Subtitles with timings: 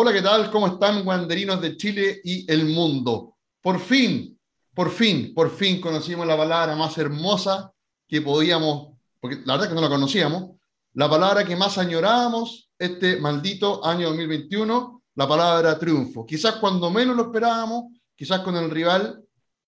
[0.00, 0.48] Hola, ¿qué tal?
[0.52, 3.34] ¿Cómo están, guanderinos de Chile y el mundo?
[3.60, 4.38] Por fin,
[4.72, 7.72] por fin, por fin conocimos la palabra más hermosa
[8.06, 10.50] que podíamos, porque la verdad es que no la conocíamos,
[10.92, 16.24] la palabra que más añorábamos este maldito año 2021, la palabra triunfo.
[16.24, 19.20] Quizás cuando menos lo esperábamos, quizás con el rival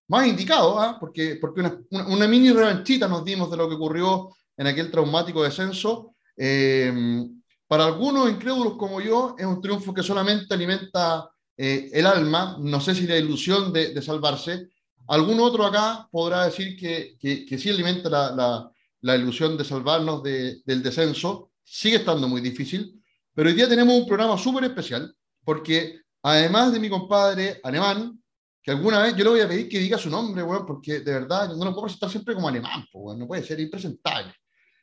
[0.07, 0.95] más indicado, ¿ah?
[0.97, 5.43] porque, porque una, una, mini revanchita nos dimos de lo que ocurrió en aquel traumático
[5.43, 6.15] descenso.
[6.37, 7.27] Eh,
[7.71, 12.81] para algunos incrédulos como yo, es un triunfo que solamente alimenta eh, el alma, no
[12.81, 14.67] sé si la ilusión de, de, salvarse.
[15.07, 19.63] Algún otro acá podrá decir que, que, que sí alimenta la, la, la, ilusión de
[19.63, 21.51] salvarnos de, del descenso.
[21.63, 23.01] Sigue estando muy difícil,
[23.33, 28.21] pero hoy día tenemos un programa súper especial, porque además de mi compadre alemán,
[28.61, 31.13] que alguna vez yo le voy a pedir que diga su nombre, bueno, porque de
[31.13, 34.35] verdad no lo puedo presentar siempre como alemán, no puede ser impresentable.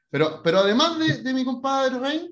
[0.08, 2.30] Pero, pero además de, de mi compadre Rein,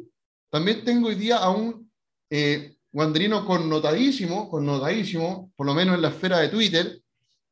[0.50, 1.90] también tengo hoy día a un
[2.30, 7.00] eh, guandrino connotadísimo, connotadísimo, por lo menos en la esfera de Twitter,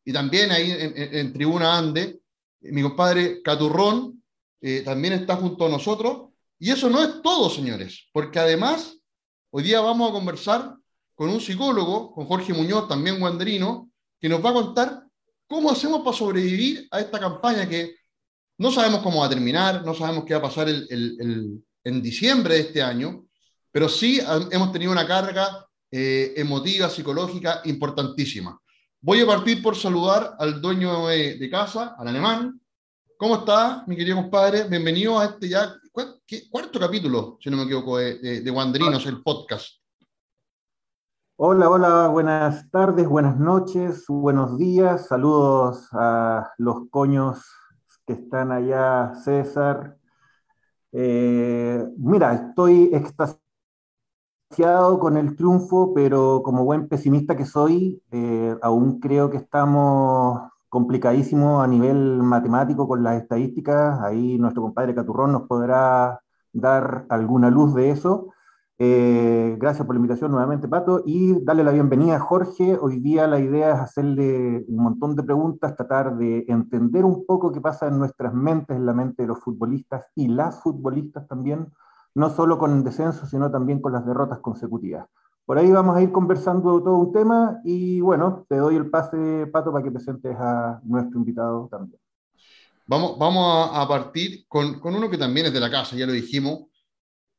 [0.04, 2.20] y también ahí en, Tribuna Ande,
[2.60, 4.22] mi compadre Caturrón
[4.60, 6.30] eh, también está junto a nosotros.
[6.58, 8.98] Y eso no es todo, señores, porque además
[9.50, 10.76] hoy día vamos a conversar
[11.14, 15.04] con un psicólogo, con Jorge Muñoz, también guandrino, que nos va a contar
[15.46, 17.94] cómo hacemos para sobrevivir a esta campaña que
[18.58, 22.54] no sabemos cómo va a terminar, no sabemos qué va a pasar el, en diciembre
[22.54, 23.26] de este año,
[23.70, 28.58] pero sí hemos tenido una carga eh, emotiva, psicológica importantísima.
[29.00, 32.60] Voy a partir por saludar al dueño de, casa, al alemán.
[33.18, 34.64] ¿Cómo está, mi querido compadre?
[34.64, 35.74] Bienvenido a este ya
[36.50, 39.76] cuarto capítulo, si no me equivoco, de, de, de Wanderinos, el podcast.
[41.36, 47.44] Hola, hola, buenas tardes, buenas noches, buenos días, saludos a los coños
[48.06, 49.98] que están allá, César.
[50.96, 53.40] Eh, mira, estoy extasiado
[55.00, 61.62] con el triunfo, pero como buen pesimista que soy, eh, aún creo que estamos complicadísimos
[61.64, 64.00] a nivel matemático con las estadísticas.
[64.02, 66.20] Ahí nuestro compadre Caturrón nos podrá
[66.52, 68.28] dar alguna luz de eso.
[68.76, 72.76] Eh, gracias por la invitación nuevamente, Pato, y darle la bienvenida a Jorge.
[72.80, 77.52] Hoy día la idea es hacerle un montón de preguntas, tratar de entender un poco
[77.52, 81.72] qué pasa en nuestras mentes, en la mente de los futbolistas y las futbolistas también,
[82.16, 85.06] no solo con el descenso, sino también con las derrotas consecutivas.
[85.46, 89.46] Por ahí vamos a ir conversando todo un tema y bueno, te doy el pase,
[89.52, 92.00] Pato, para que presentes a nuestro invitado también.
[92.86, 96.12] Vamos, vamos a, partir con, con uno que también es de la casa, ya lo
[96.12, 96.64] dijimos,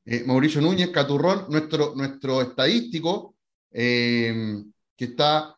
[0.05, 3.35] eh, Mauricio Núñez Caturrón, nuestro, nuestro estadístico,
[3.71, 4.63] eh,
[4.95, 5.55] que está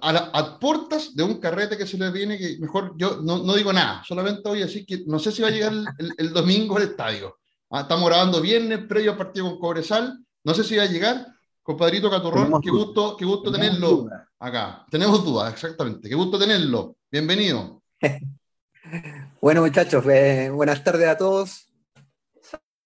[0.00, 3.38] a, la, a, puertas de un carrete que se le viene, que mejor yo no,
[3.38, 5.86] no digo nada, solamente voy a decir que no sé si va a llegar el,
[5.98, 7.38] el, el domingo al estadio.
[7.70, 11.26] Ah, estamos grabando viernes, previo al partido con Cobresal, no sé si va a llegar.
[11.62, 14.08] Compadrito Caturrón, qué gusto, qué gusto tenerlo
[14.38, 14.86] acá.
[14.90, 16.08] Tenemos dudas, exactamente.
[16.08, 16.96] Qué gusto tenerlo.
[17.10, 17.82] Bienvenido.
[19.42, 21.67] bueno, muchachos, eh, buenas tardes a todos.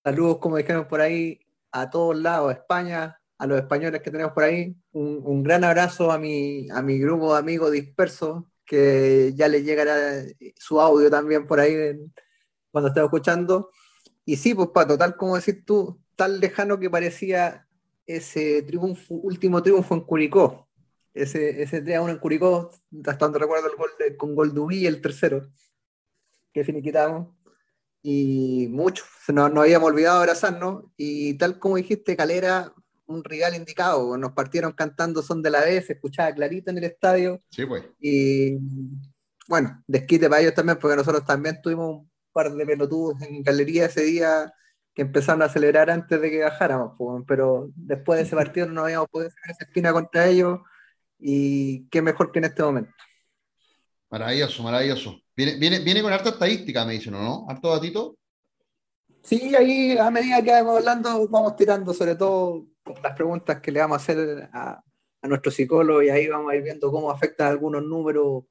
[0.05, 1.41] Saludos, como dijeron por ahí,
[1.71, 4.77] a todos lados, a España, a los españoles que tenemos por ahí.
[4.93, 10.25] Un, gran abrazo a mi, a mi grupo de amigos dispersos, que ya les llegará
[10.57, 11.97] su audio también por ahí
[12.73, 13.71] cuando estén escuchando.
[14.25, 17.69] Y sí, pues Pato, tal como decís tú, tan lejano que parecía
[18.07, 20.69] ese triunfo, último triunfo en Curicó.
[21.15, 22.71] Ese, ese 3 1 en Curicó,
[23.07, 25.49] hasta donde recuerdo el gol con gol el tercero,
[26.53, 27.29] que finiquitamos
[28.03, 32.73] y mucho, no, no habíamos olvidado abrazarnos y tal como dijiste, Calera,
[33.07, 36.85] un rival indicado, nos partieron cantando Son de la vez, se escuchaba clarito en el
[36.85, 37.43] estadio.
[37.51, 37.85] Sí, pues.
[38.01, 38.59] Y
[39.49, 43.87] bueno, desquite para ellos también, porque nosotros también tuvimos un par de pelotudos en galería
[43.87, 44.53] ese día
[44.95, 46.95] que empezaron a celebrar antes de que bajáramos,
[47.27, 50.61] pero después de ese partido no habíamos podido hacer esa esquina contra ellos
[51.19, 52.93] y qué mejor que en este momento.
[54.11, 55.22] Maravilloso, maravilloso.
[55.37, 57.46] Viene, viene, viene con harta estadística, me dicen, ¿no?
[57.49, 58.17] ¿Harto datito?
[59.23, 62.67] Sí, ahí a medida que vamos hablando, vamos tirando sobre todo
[63.02, 64.82] las preguntas que le vamos a hacer a,
[65.23, 68.44] a nuestro psicólogo y ahí vamos a ir viendo cómo afectan algunos números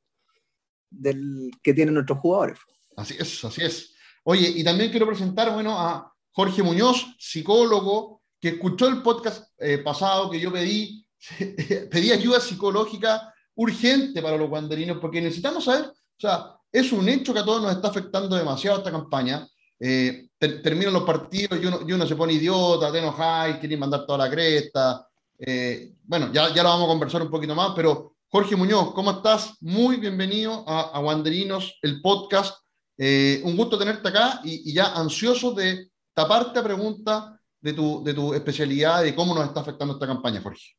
[0.90, 2.58] del, que tienen nuestros jugadores.
[2.96, 3.96] Así es, así es.
[4.24, 9.80] Oye, y también quiero presentar, bueno, a Jorge Muñoz, psicólogo, que escuchó el podcast eh,
[9.80, 11.06] pasado que yo pedí,
[11.92, 17.34] pedí ayuda psicológica urgente para los guanderinos, porque necesitamos saber, o sea, es un hecho
[17.34, 19.48] que a todos nos está afectando demasiado esta campaña.
[19.80, 24.20] Eh, ter, terminan los partidos y uno, se pone idiota, te enojáis, quieren mandar toda
[24.26, 25.08] la cresta.
[25.38, 29.12] Eh, bueno, ya, ya lo vamos a conversar un poquito más, pero Jorge Muñoz, ¿cómo
[29.12, 29.56] estás?
[29.60, 32.58] Muy bienvenido a, Wanderinos, el podcast.
[32.98, 38.04] Eh, un gusto tenerte acá y, y, ya ansioso de taparte a preguntas de tu,
[38.04, 40.76] de tu especialidad, de cómo nos está afectando esta campaña, Jorge.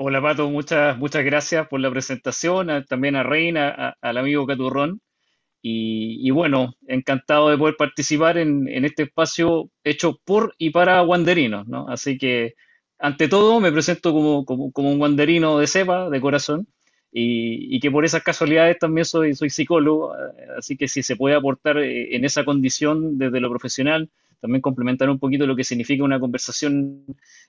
[0.00, 5.00] Hola Pato, muchas, muchas gracias por la presentación, también a Reina, al amigo Caturrón.
[5.60, 11.88] Y, bueno, encantado de poder participar en, este espacio hecho por y para guanderinos, ¿no?
[11.88, 12.54] Así que,
[13.00, 16.68] ante todo, me presento como, un guanderino de cepa, de corazón,
[17.10, 20.14] y, que por esas casualidades también soy, soy psicólogo,
[20.56, 24.10] así que si se puede aportar eh, en esa condición desde lo profesional,
[24.40, 27.04] también complementar un poquito lo que significa una conversación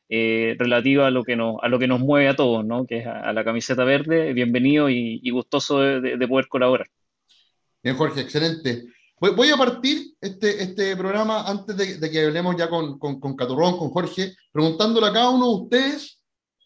[0.09, 2.85] eh, relativa a lo, que nos, a lo que nos mueve a todos, ¿no?
[2.85, 4.33] que es a, la camiseta verde.
[4.33, 6.87] Bienvenido y, gustoso de, poder colaborar.
[7.83, 8.85] Bien, Jorge, excelente.
[9.19, 13.77] Voy, a partir este, este programa antes de, que hablemos ya con, con, con, Caturrón,
[13.77, 16.21] con Jorge, preguntándole a cada uno de ustedes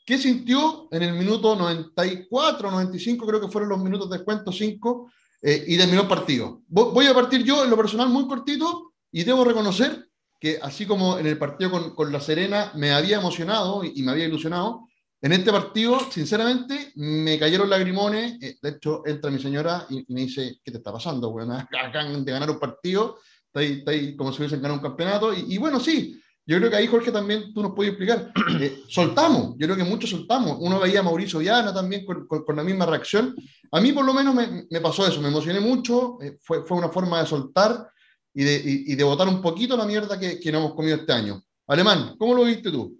[0.05, 5.11] qué sintió en el minuto 94, 95, creo que fueron los minutos de descuento, 5,
[5.41, 6.61] eh, y terminó el partido.
[6.67, 10.07] Voy a partir yo en lo personal muy cortito y debo reconocer
[10.43, 14.11] que así como en el partido con, con La Serena me había emocionado y, me
[14.11, 14.89] había ilusionado,
[15.21, 18.33] en este partido, sinceramente, me cayeron lagrimones.
[18.41, 21.31] Eh, de hecho, entra mi señora y, me dice, ¿qué te está pasando?
[21.31, 25.33] Bueno, acaban de ganar un partido, está ahí, está como si hubiesen ganado un campeonato.
[25.33, 28.33] Y, bueno, sí, yo creo que ahí, Jorge, también tú nos puedes explicar.
[28.59, 30.57] Eh, soltamos, yo creo que muchos soltamos.
[30.59, 33.33] Uno veía a Mauricio Viana también con, con, la misma reacción.
[33.71, 36.77] A mí, por lo menos, me, me pasó eso, me emocioné mucho, eh, fue, fue
[36.77, 37.92] una forma de soltar
[38.33, 41.13] y de, y, de botar un poquito la mierda que, que no hemos comido este
[41.13, 41.41] año.
[41.67, 42.97] Alemán, ¿cómo lo viste tú?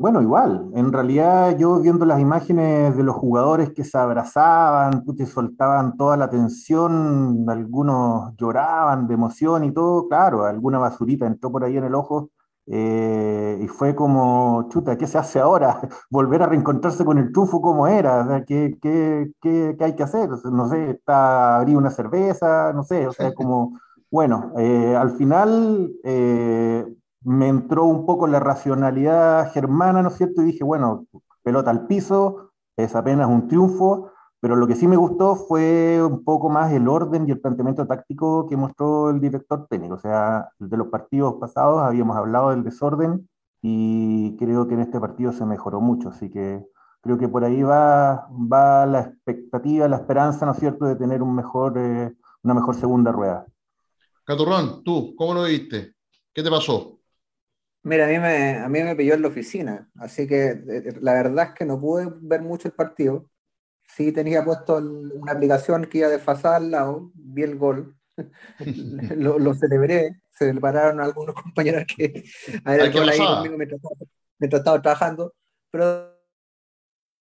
[0.00, 5.26] Bueno, igual, en realidad yo viendo las imágenes de los jugadores que se abrazaban, que
[5.26, 11.64] soltaban toda la tensión, algunos lloraban de emoción y todo, claro, alguna basurita entró por
[11.64, 12.30] ahí en el ojo,
[12.70, 15.80] eh, y fue como, chuta, ¿qué se hace ahora?
[16.10, 19.94] Volver a reencontrarse con el tufo como era, o sea, ¿qué, qué, qué, qué hay
[19.94, 20.28] que hacer?
[20.44, 23.78] no sé, está, abrir una cerveza, no sé, o sea, como,
[24.10, 26.86] bueno, eh, al final eh,
[27.22, 30.42] me entró un poco la racionalidad germana, ¿no es cierto?
[30.42, 31.06] Y dije, bueno,
[31.42, 34.10] pelota al piso, es apenas un triunfo,
[34.40, 37.86] pero lo que sí me gustó fue un poco más el orden y el planteamiento
[37.86, 39.94] táctico que mostró el director técnico.
[39.94, 43.28] O sea, de los partidos pasados habíamos hablado del desorden
[43.62, 46.10] y creo que en este partido se mejoró mucho.
[46.10, 46.64] Así que
[47.00, 51.22] creo que por ahí va, va la expectativa, la esperanza, ¿no es cierto?, de tener
[51.22, 53.46] un mejor, eh, una mejor segunda rueda.
[54.24, 55.94] Caturrón, tú, ¿cómo lo viste?
[56.32, 57.00] ¿Qué te pasó?
[57.82, 61.14] Mira, a mí, me, a mí me pilló en la oficina, así que eh, la
[61.14, 63.30] verdad es que no pude ver mucho el partido
[63.88, 67.96] sí tenía puesto una aplicación que iba desfasada al lado, vi el gol,
[69.16, 72.24] lo, celebré, se pararon algunos compañeros que
[72.64, 75.34] a ver el gol ahí conmigo mientras, estaba trabajando,
[75.70, 76.16] pero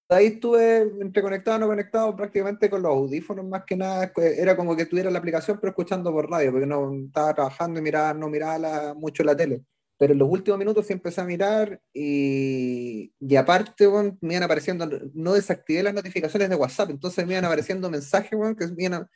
[0.09, 4.75] ahí estuve entre conectado no conectado prácticamente con los audífonos más que nada, era como
[4.75, 8.29] que tuviera la aplicación pero escuchando por radio, porque no estaba trabajando y miraba, no
[8.29, 9.63] miraba mucho la tele
[9.97, 13.87] pero en los últimos minutos sí empecé a mirar y, y aparte,
[14.21, 19.07] me iban apareciendo, no desactivé las notificaciones de WhatsApp, entonces me iban apareciendo mensajes, que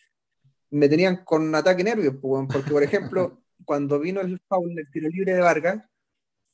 [0.71, 5.33] me, tenían con ataque nervios, porque por ejemplo, cuando vino el foul del tiro libre
[5.33, 5.83] de Vargas,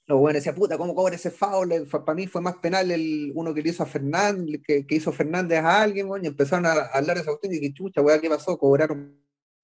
[0.08, 1.88] los buenos decían, puta, ¿cómo cobra ese foul?
[1.90, 5.12] Para mí fue más penal el uno que le hizo a Fernández, que, que hizo
[5.12, 8.30] Fernández a alguien, y empezaron a, hablar de esa cuestión y que chucha, weá, ¿qué
[8.30, 8.58] pasó?
[8.58, 9.20] Cobraron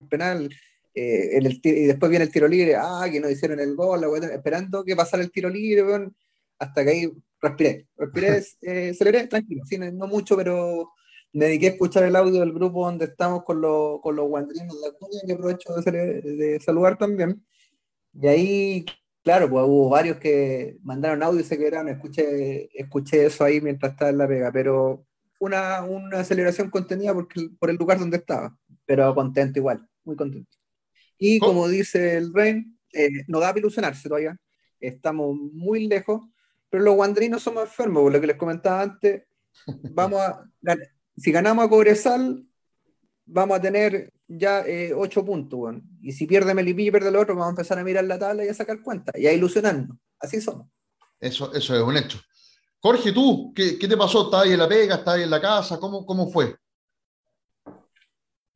[0.10, 0.50] penal
[0.96, 4.84] eh, el, y después viene el tiro libre, ah, que no hicieron el gol, esperando
[4.84, 5.84] que pasara el tiro libre,
[6.60, 10.92] hasta que ahí respiré, respiré, eh, celebré, tranquilo, no, mucho, pero
[11.34, 13.62] me dediqué a escuchar el audio del grupo donde estamos con,
[14.02, 17.44] con los guandrinos de la cuña, que aprovecho de, de, saludar también.
[18.14, 18.86] Y ahí,
[19.24, 23.94] claro, pues hubo varios que mandaron audio y se quedaron, escuché, escuché eso ahí mientras
[23.94, 25.06] estaba en la pega, pero
[25.40, 30.63] una, una celebración contenida porque, por el lugar donde estaba, pero contento igual, muy contento.
[31.18, 34.38] Y como dice el Rein, eh, no da para ilusionarse todavía,
[34.80, 36.22] estamos muy lejos,
[36.70, 39.24] pero los guandrinos somos enfermos, por lo que les comentaba antes,
[39.92, 40.46] vamos a,
[41.16, 42.44] si ganamos a Cobresal,
[43.26, 47.36] vamos a tener ya eh, ocho puntos, y si pierde Melipilla y pierde el otro,
[47.36, 50.42] vamos a empezar a mirar la tabla y a sacar cuenta, y a ilusionarnos, así
[50.42, 50.68] somos.
[51.20, 52.20] Eso, eso es un hecho.
[52.80, 54.26] Jorge, tú, ¿qué, qué te pasó?
[54.26, 54.96] ¿Estabas ahí en la pega?
[54.96, 55.80] ¿Estabas ahí en la casa?
[55.80, 56.54] ¿Cómo, cómo fue?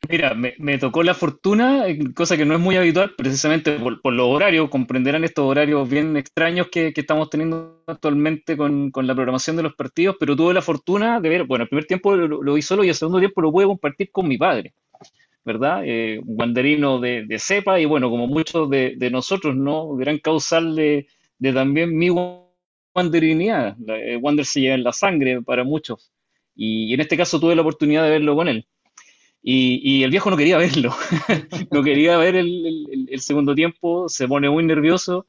[0.10, 1.86] Mira, me, tocó la fortuna,
[2.16, 6.68] cosa que no es muy habitual, precisamente por, los horarios, comprenderán estos horarios bien extraños
[6.72, 11.30] que, estamos teniendo actualmente con, la programación de los partidos, pero tuve la fortuna de
[11.30, 14.10] ver, bueno, el primer tiempo lo, vi solo y el segundo tiempo lo pude compartir
[14.12, 14.74] con mi padre,
[15.44, 15.82] ¿verdad?
[15.86, 19.94] Eh, un guanderino de, cepa y bueno, como muchos de, nosotros, ¿no?
[19.96, 21.08] Gran causal de,
[21.54, 22.10] también mi
[22.94, 23.76] guanderinidad.
[24.22, 26.14] Wander se lleva en la sangre para muchos
[26.56, 28.66] y en este caso tuve la oportunidad de verlo con él.
[29.44, 30.94] Y, el viejo no quería verlo,
[31.72, 35.28] no quería ver el, segundo tiempo, se pone muy nervioso.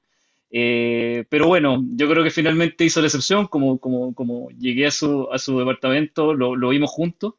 [0.51, 4.91] Eh, pero bueno, yo creo que finalmente hizo la excepción, como, como, como llegué a
[4.91, 7.35] su, a su departamento, lo, lo vimos juntos.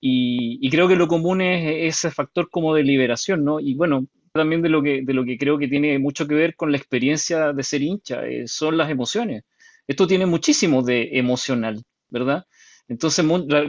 [0.00, 3.60] Y, creo que lo común es ese factor como de liberación, ¿no?
[3.60, 6.54] Y bueno, también de lo que, de lo que creo que tiene mucho que ver
[6.54, 9.44] con la experiencia de ser hincha, eh, son las emociones.
[9.86, 12.46] Esto tiene muchísimo de emocional, ¿verdad?
[12.88, 13.24] Entonces,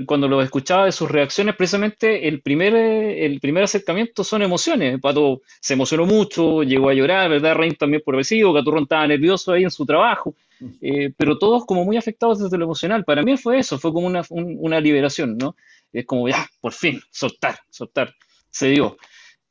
[0.06, 5.00] cuando lo escuchaba de sus reacciones, precisamente el primer, el primer acercamiento son emociones.
[5.02, 7.56] Pato se emocionó mucho, llegó a llorar, ¿verdad?
[7.56, 10.36] Rein también por vecino, Caturrón estaba nervioso ahí en su trabajo,
[10.82, 13.04] eh, pero todos como muy afectados desde lo emocional.
[13.06, 15.56] Para mí fue eso, fue como una, una liberación, ¿no?
[15.92, 18.14] Es como, ya, por fin, soltar, soltar,
[18.52, 18.98] se dio.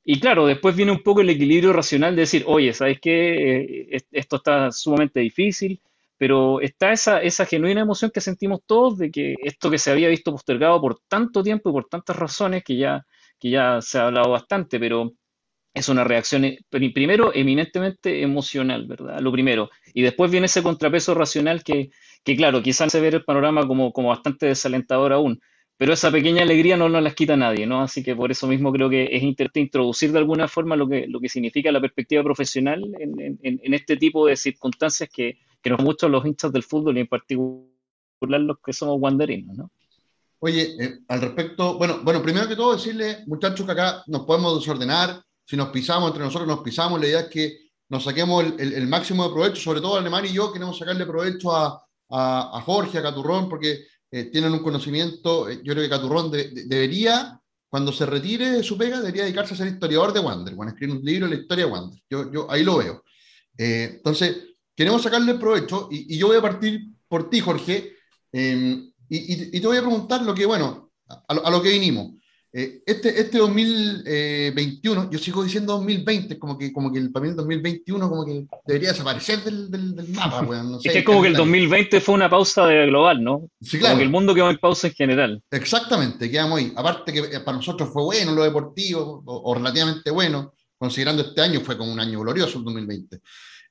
[0.05, 3.57] Y claro, después viene un poco el equilibrio racional de decir, oye, ¿sabes qué?
[3.91, 5.81] Eh, esto está sumamente difícil,
[6.19, 10.09] pero está esa, esa genuina emoción que sentimos todos de que esto que se había
[10.09, 13.05] visto postergado por tanto tiempo y por tantas razones que ya,
[13.39, 15.13] que ya se ha hablado bastante, pero
[15.75, 19.21] es una reacción eh, primero eminentemente emocional, ¿verdad?
[19.21, 19.69] Lo primero.
[19.93, 21.91] Y después viene ese contrapeso racional que,
[22.25, 25.39] que claro, quizás se ve el panorama como, como bastante desalentador aún,
[25.77, 27.83] pero esa pequeña alegría no nos las quita nadie, ¿no?
[27.83, 31.07] Así que por eso mismo creo que es interesante introducir de alguna forma lo que,
[31.07, 35.81] lo que significa la perspectiva profesional en, en este tipo de circunstancias que, que nos
[35.81, 39.71] muchos los hinchas del fútbol y en particular los que somos wanderinos, ¿no?
[40.39, 44.61] Oye, eh, al respecto, bueno, bueno, primero que todo decirle, muchachos, que acá nos podemos
[44.61, 48.87] desordenar, si nos pisamos, entre nosotros nos pisamos, la idea es que nos saquemos el,
[48.87, 53.03] máximo de provecho, sobre todo Alemán y yo queremos sacarle provecho a, a, Jorge, a
[53.03, 58.51] Caturrón, porque eh, tienen un conocimiento, eh, yo creo que Caturrón debería, cuando se retire
[58.51, 61.35] de su pega, debería dedicarse a ser historiador de Wander, bueno, escribir un libro de
[61.35, 63.05] la historia de Wander, yo, yo ahí lo veo.
[63.57, 64.37] entonces,
[64.75, 67.95] queremos sacarle provecho y, yo voy a partir por ti, Jorge,
[68.33, 72.13] em, y, te voy a preguntar lo que, bueno, a, lo, que vinimos.
[72.59, 77.31] Eh, este, este 2021, eh, yo sigo diciendo 2020, como que, como que el, para
[77.31, 80.41] 2021 como que debería desaparecer del, del, mapa.
[80.65, 83.51] no sé, es que es como que el 2020 fue una pausa de global, ¿no?
[83.61, 83.93] Sí, claro.
[83.93, 85.43] Como que el mundo quedó en pausa en general.
[85.51, 86.73] Exactamente, quedamos ahí.
[86.75, 91.61] Aparte que eh, para nosotros fue bueno lo deportivo, o, relativamente bueno, considerando este año
[91.61, 93.21] fue como un año glorioso el 2020.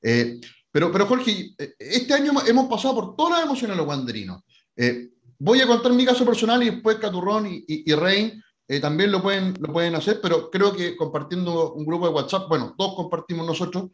[0.02, 0.40] Eh,
[0.70, 4.42] pero, pero Jorge, eh, este año hemos pasado por todas las emociones los guanderinos.
[4.76, 9.12] Eh, voy a contar mi caso personal y después Caturrón y, y, Rein eh, también
[9.12, 12.94] lo pueden, lo pueden hacer, pero creo que compartiendo un grupo de WhatsApp, bueno, todos
[12.94, 13.90] compartimos nosotros,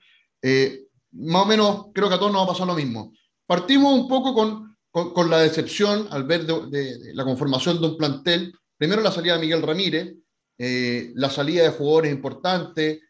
[1.13, 3.13] más o menos creo que a todos nos va a pasar lo mismo.
[3.47, 8.53] Partimos un poco con, con, la decepción al ver de, la conformación de un plantel.
[8.77, 10.15] Primero la salida de Miguel Ramírez,
[10.59, 13.01] la salida de jugadores importantes,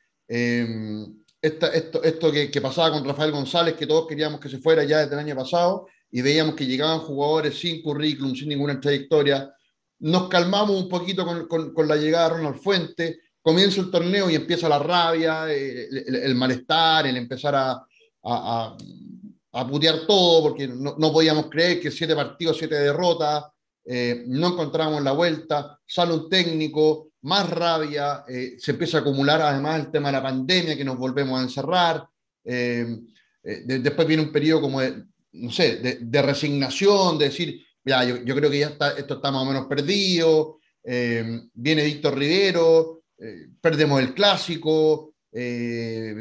[1.42, 4.98] esto, esto que, que, pasaba con Rafael González, que todos queríamos que se fuera ya
[4.98, 9.50] desde el año pasado, y veíamos que llegaban jugadores sin currículum, sin ninguna trayectoria.
[10.02, 14.34] Nos calmamos un poquito con, con, la llegada de Ronald Fuente, comienza el torneo y
[14.34, 17.86] empieza la rabia, eh, el, malestar, el empezar a,
[18.24, 18.76] a,
[19.52, 23.44] a, putear todo, porque no, no, podíamos creer que siete partidos, siete derrotas,
[23.84, 29.40] eh, no encontrábamos la vuelta, sale un técnico, más rabia, eh, se empieza a acumular
[29.40, 32.04] además el tema de la pandemia, que nos volvemos a encerrar,
[32.42, 38.50] después viene un periodo como de, no sé, de, resignación, de decir, ya, yo, creo
[38.50, 43.02] que ya está, esto está más o menos perdido, viene Víctor Rivero,
[43.60, 45.14] perdemos el clásico,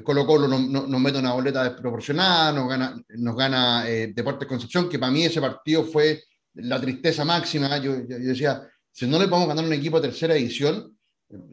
[0.04, 5.00] Colo Colo nos, nos, mete una boleta desproporcionada, nos gana, nos gana Deportes Concepción, que
[5.00, 6.24] para mí ese partido fue
[6.56, 10.98] la tristeza máxima, yo, decía, si no le podemos ganar un equipo de tercera edición,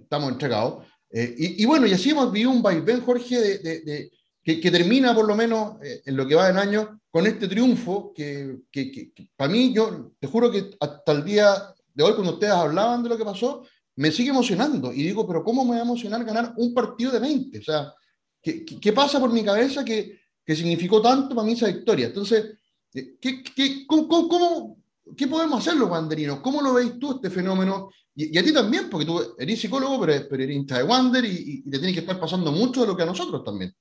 [0.01, 0.87] estamos entregados.
[1.11, 4.11] Eh, y, bueno, y así hemos vivido un vaivén, Jorge, de,
[4.43, 8.13] que, termina por lo menos eh, en lo que va del año con este triunfo
[8.15, 12.53] que, que, para mí, yo te juro que hasta el día de hoy, cuando ustedes
[12.53, 13.65] hablaban de lo que pasó,
[13.97, 14.93] me sigue emocionando.
[14.93, 17.59] Y digo, pero ¿cómo me va a emocionar ganar un partido de 20?
[17.59, 17.93] O sea,
[18.41, 22.07] ¿qué, qué pasa por mi cabeza que, que significó tanto para mí esa victoria?
[22.07, 22.57] Entonces,
[22.95, 24.79] eh, ¿qué, qué, cómo, cómo,
[25.17, 26.39] ¿qué podemos hacer los wanderinos?
[26.39, 27.91] ¿Cómo lo veis tú este fenómeno?
[28.15, 31.65] Y, a ti también, porque tú eres psicólogo, pero, pero eres hincha de Wander y,
[31.65, 33.75] te tiene que estar pasando mucho de lo que a nosotros también.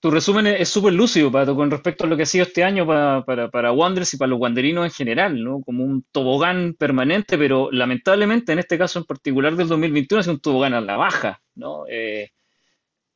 [0.00, 2.86] Tu resumen es súper lúcido, Pato, con respecto a lo que ha sido este año
[2.86, 5.60] para, para, para Wanderers y para los wanderinos en general, ¿no?
[5.60, 10.40] Como un tobogán permanente, pero lamentablemente en este caso en particular del 2021 es un
[10.40, 11.84] tobogán a la baja, ¿no?
[11.86, 12.30] Eh,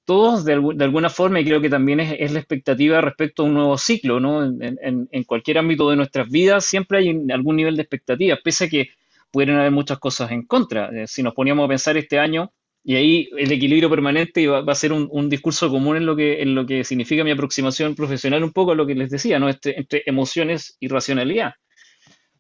[0.05, 3.79] todos de, alguna forma, y creo que también es, la expectativa respecto a un nuevo
[3.79, 4.45] ciclo, ¿no?
[4.45, 8.91] En, cualquier ámbito de nuestras vidas siempre hay algún nivel de expectativa, pese a que
[9.31, 10.91] pueden haber muchas cosas en contra.
[10.91, 12.53] Eh, si nos poníamos a pensar este año,
[12.87, 16.43] y ahí el equilibrio permanente va, va a ser un, discurso común en lo, que,
[16.43, 19.49] en lo que significa mi aproximación profesional, un poco a lo que les decía, ¿no?
[19.49, 21.55] Este, entre emociones y racionalidad.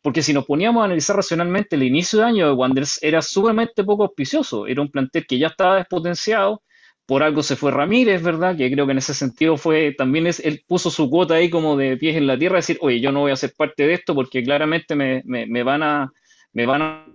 [0.02, 3.84] Porque si nos poníamos a analizar racionalmente, el inicio de año de Wanderers era sumamente
[3.84, 4.66] poco auspicioso.
[4.66, 6.62] Era un plantel que ya estaba despotenciado.
[7.06, 8.54] Por algo se fue Ramírez, ¿verdad?
[8.54, 11.76] Que creo que en ese sentido fue, también es, él puso su cuota ahí como
[11.76, 14.14] de pies en la tierra, decir, oye, yo no voy a ser parte de esto
[14.14, 16.12] porque claramente me, me van, a,
[16.52, 17.06] me van a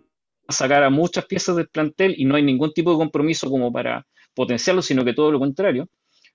[0.52, 4.06] sacar a muchas piezas del plantel y no hay ningún tipo de compromiso como para
[4.34, 5.88] potenciarlo, sino que todo lo contrario.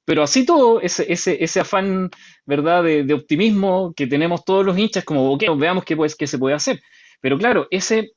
[0.04, 2.10] Pero así todo, ese, ese, ese afán,
[2.44, 6.38] ¿verdad?, de, optimismo que tenemos todos los hinchas, como, ok, veamos qué, pues, qué se
[6.38, 6.80] puede hacer.
[7.20, 8.12] Pero claro, ese,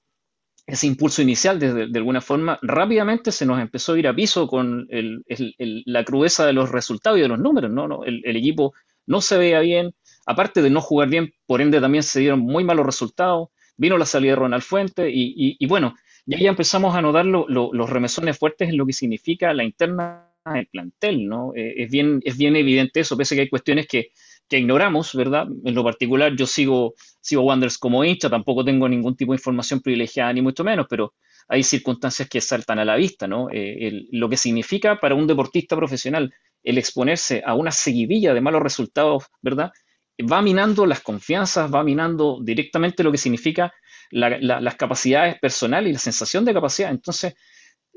[0.66, 4.48] ese impulso inicial, de, de, alguna forma, rápidamente se nos empezó a ir a piso
[4.48, 7.88] con el, el, la crudeza de los resultados y de los números, ¿no?
[7.88, 8.74] no el, equipo
[9.06, 12.66] no se veía bien, aparte de no jugar bien, por ende también se dieron muy
[12.66, 17.25] malos resultados, vino la salida de Ronald Fuente y, bueno, ya, ya empezamos a notar
[17.25, 21.53] los remesones fuertes en lo que significa la interna del plantel, ¿no?
[21.55, 24.12] Eh, es, bien, es bien evidente eso, pese a que hay cuestiones que,
[24.48, 25.48] que ignoramos, ¿verdad?
[25.65, 29.81] En lo particular, yo sigo, sigo Wanderers como hincha, tampoco tengo ningún tipo de información
[29.81, 31.13] privilegiada, ni mucho menos, pero
[31.50, 33.48] hay circunstancias que saltan a la vista, ¿no?
[33.51, 38.62] Eh, lo que significa para un deportista profesional el exponerse a una seguidilla de malos
[38.62, 39.72] resultados, ¿verdad?
[40.19, 43.74] Va minando las confianzas, va minando directamente lo que significa
[44.09, 46.89] las capacidades personales y la sensación de capacidad.
[46.89, 47.36] Entonces,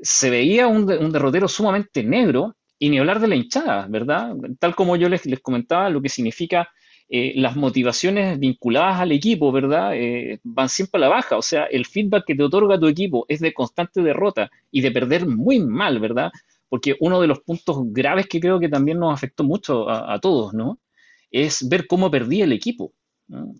[0.02, 4.34] se veía un, derrotero sumamente negro y ni hablar de la hinchada, ¿verdad?
[4.58, 6.68] Tal como yo les, comentaba, lo que significa
[7.08, 9.94] eh, las motivaciones vinculadas al equipo, ¿verdad?
[9.94, 13.26] Eh, van siempre a la baja, o sea, el feedback que te otorga tu equipo
[13.28, 16.30] es de constante derrota y de perder muy mal, ¿verdad?
[16.68, 20.54] Porque uno de los puntos graves que creo que también nos afectó mucho a, todos,
[20.54, 20.78] ¿no?
[21.30, 22.92] Es ver cómo perdía el equipo.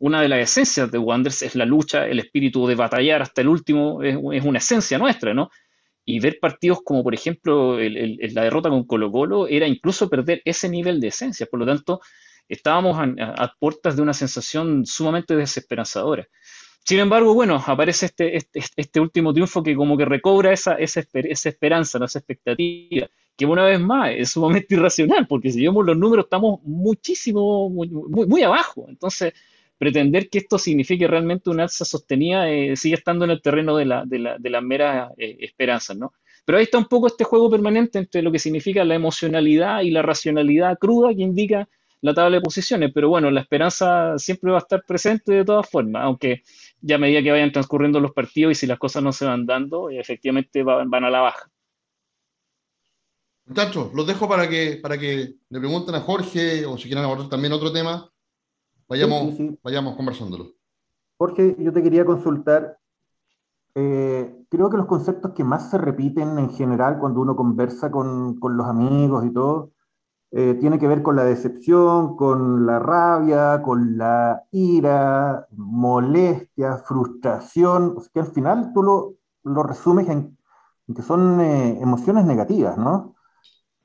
[0.00, 3.48] Una de las esencias de Wanderers es la lucha, el espíritu de batallar hasta el
[3.48, 5.50] último, es, una esencia nuestra, ¿no?
[6.04, 10.68] y ver partidos como por ejemplo la derrota con Colo Colo era incluso perder ese
[10.68, 11.46] nivel de esencia.
[11.46, 12.00] Por lo tanto,
[12.48, 16.26] estábamos a, puertas de una sensación sumamente desesperanzadora.
[16.84, 21.02] Sin embargo, bueno, aparece este, este, este último triunfo que como que recobra esa, esa,
[21.12, 23.08] esa esperanza, esa expectativa,
[23.46, 27.88] que una vez más es sumamente irracional, porque si vemos los números estamos muchísimo, muy,
[27.88, 28.84] muy, abajo.
[28.88, 29.32] Entonces,
[29.78, 33.86] pretender que esto signifique realmente una alza sostenida eh, sigue estando en el terreno de
[33.86, 36.12] la, de la, de la mera eh, esperanza, ¿no?
[36.44, 39.90] Pero ahí está un poco este juego permanente entre lo que significa la emocionalidad y
[39.90, 41.66] la racionalidad cruda que indica
[42.02, 42.90] la tabla de posiciones.
[42.94, 46.42] Pero bueno, la esperanza siempre va a estar presente de todas formas, aunque
[46.82, 49.46] ya a medida que vayan transcurriendo los partidos y si las cosas no se van
[49.46, 51.49] dando, efectivamente van a la baja.
[53.50, 57.28] Muchachos, los dejo para que, para que le pregunten a Jorge o si quieren abordar
[57.28, 58.08] también otro tema
[58.88, 59.34] Vayamos,
[59.64, 60.52] vayamos conversándolo.
[61.16, 62.78] Jorge, yo te quería consultar.
[63.74, 68.38] Eh, creo que los conceptos que más se repiten en general cuando uno conversa con,
[68.38, 69.72] con los amigos y todo,
[70.30, 77.94] eh, tiene que ver con la decepción, con la rabia, con la ira, molestia, frustración,
[77.96, 80.38] o sea, que al final tú lo, lo resumes en,
[80.94, 83.16] que son eh, emociones negativas, ¿no?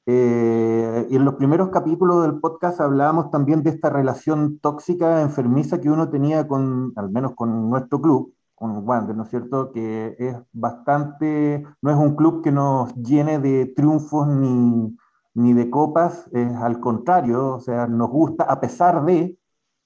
[0.07, 5.81] Eh, y en los primeros capítulos del podcast hablábamos también de esta relación tóxica, enfermiza
[5.81, 9.71] que uno tenía con, al menos con nuestro club, con Wander, ¿no es cierto?
[9.71, 14.95] Que es bastante, no es un club que nos llene de triunfos ni,
[15.33, 19.37] ni de copas, es al contrario, o sea, nos gusta a pesar de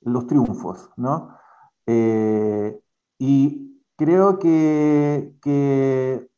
[0.01, 1.29] los triunfos, ¿no?
[1.87, 2.79] Eh,
[3.17, 6.28] y creo que, que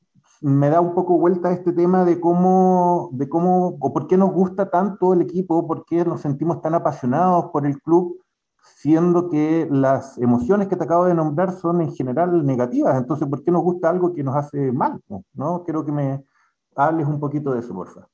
[0.42, 4.32] me da un poco vuelta este tema de cómo, de cómo, o por qué nos
[4.32, 8.20] gusta tanto el equipo, por qué nos sentimos tan apasionados por el club,
[8.60, 12.98] siendo que las emociones que te acabo de nombrar son en general negativas.
[12.98, 15.00] Entonces, ¿por qué nos gusta algo que nos hace mal?
[15.34, 15.64] ¿no?
[15.64, 16.24] Quiero que me
[16.76, 18.08] hables un poquito de eso, porfa.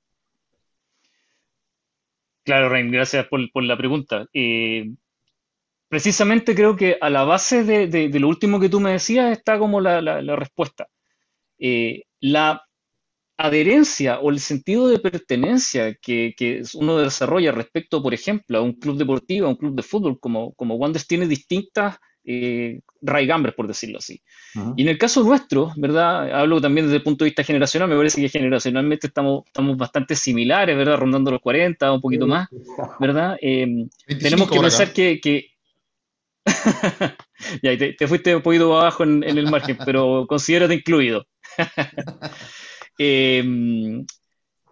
[2.44, 4.26] Claro, Rain, gracias por, la pregunta.
[4.34, 4.94] Eh,
[5.88, 9.80] precisamente creo que a la base de, lo último que tú me decías está como
[9.80, 10.88] la, la respuesta.
[11.60, 12.64] Eh, la
[13.38, 18.98] adherencia o el sentido de pertenencia que, uno desarrolla respecto, por ejemplo, a un club
[18.98, 24.00] deportivo, a un club de fútbol, como, como Wanderers tiene distintas eh, raigambres, por decirlo
[24.00, 24.22] así.
[24.76, 26.32] Y en el caso nuestro, ¿verdad?
[26.34, 30.16] Hablo también desde el punto de vista generacional, me parece que generacionalmente estamos, estamos bastante
[30.16, 30.98] similares, ¿verdad?
[30.98, 32.50] Rondando los 40, un poquito más,
[33.00, 33.38] ¿verdad?
[33.40, 33.88] Eh,
[34.20, 35.52] tenemos que pensar que,
[37.62, 41.28] ya, te, fuiste un poquito abajo en, en el margen, pero considérate incluido.
[43.00, 44.04] Em,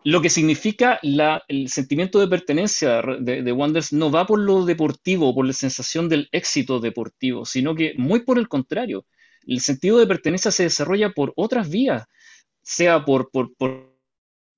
[0.04, 5.34] lo que significa el sentimiento de pertenencia de, de Wanderers no va por lo deportivo,
[5.36, 9.06] por la sensación del éxito deportivo, sino que muy por el contrario.
[9.46, 12.06] El sentido de pertenencia se desarrolla por otras vías,
[12.64, 13.30] sea por,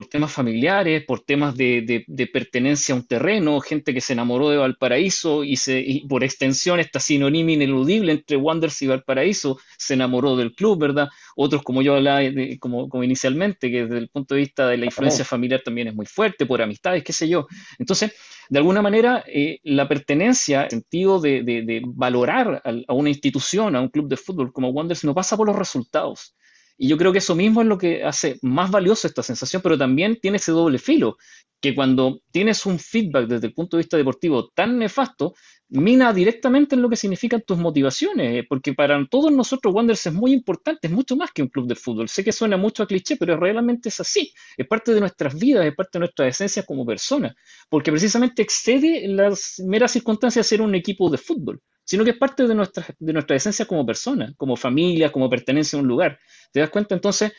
[0.06, 5.44] temas familiares, por temas de, pertenencia a un terreno, gente que se enamoró de Valparaíso
[5.44, 10.80] y, se, por extensión esta sinonimia ineludible entre Wanderers y Valparaíso, se enamoró del club,
[10.80, 11.10] ¿verdad?
[11.36, 12.22] Otros, como yo hablaba
[12.60, 15.96] como, como, inicialmente, que desde el punto de vista de la influencia familiar también es
[15.96, 17.48] muy fuerte, por amistades, qué sé yo.
[17.80, 18.14] Entonces,
[18.50, 23.82] de alguna manera, eh, la pertenencia, el sentido de, valorar a, a una institución, a
[23.82, 26.36] un club de fútbol como Wanderers, no pasa por los resultados
[26.78, 29.78] y yo creo que eso mismo es lo que hace más valioso esta sensación, pero
[29.78, 31.18] también tiene ese doble filo,
[31.60, 35.34] que cuando tienes un feedback desde el punto de vista deportivo tan nefasto,
[35.70, 40.14] mina directamente en lo que significan tus motivaciones, eh, porque para todos nosotros Wanderers es
[40.14, 42.08] muy importante, es mucho más que un club de fútbol.
[42.08, 44.32] Sé que suena mucho a cliché, pero realmente es así.
[44.56, 47.36] Es parte de nuestras vidas, es parte de nuestra esencia como personas,
[47.70, 52.18] porque precisamente excede las meras circunstancias de ser un equipo de fútbol sino que es
[52.18, 56.20] parte de nuestra, de nuestra esencia como persona, como familia, como pertenencia a un lugar.
[56.52, 56.94] ¿Te das cuenta?
[56.94, 57.32] Entonces,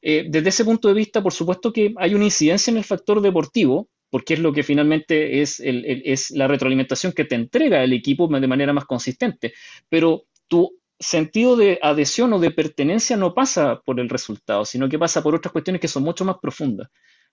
[0.00, 3.20] eh, desde ese punto de vista, por supuesto que hay una incidencia en el factor
[3.20, 8.28] deportivo, porque es lo que finalmente es, es la retroalimentación que te entrega el equipo
[8.28, 9.52] de manera más consistente,
[9.88, 15.00] pero tu sentido de adhesión o de pertenencia no pasa por el resultado, sino que
[15.00, 16.88] pasa por otras cuestiones que son mucho más profundas.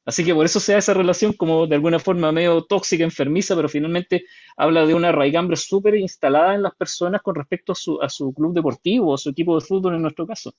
[0.06, 3.56] Así que por eso se da esa relación como de alguna forma medio tóxica, enfermiza,
[3.56, 4.26] pero finalmente
[4.58, 8.34] habla de una raigambre súper instalada en las personas con respecto a su, a su
[8.34, 10.54] club deportivo o a su equipo de fútbol en nuestro caso.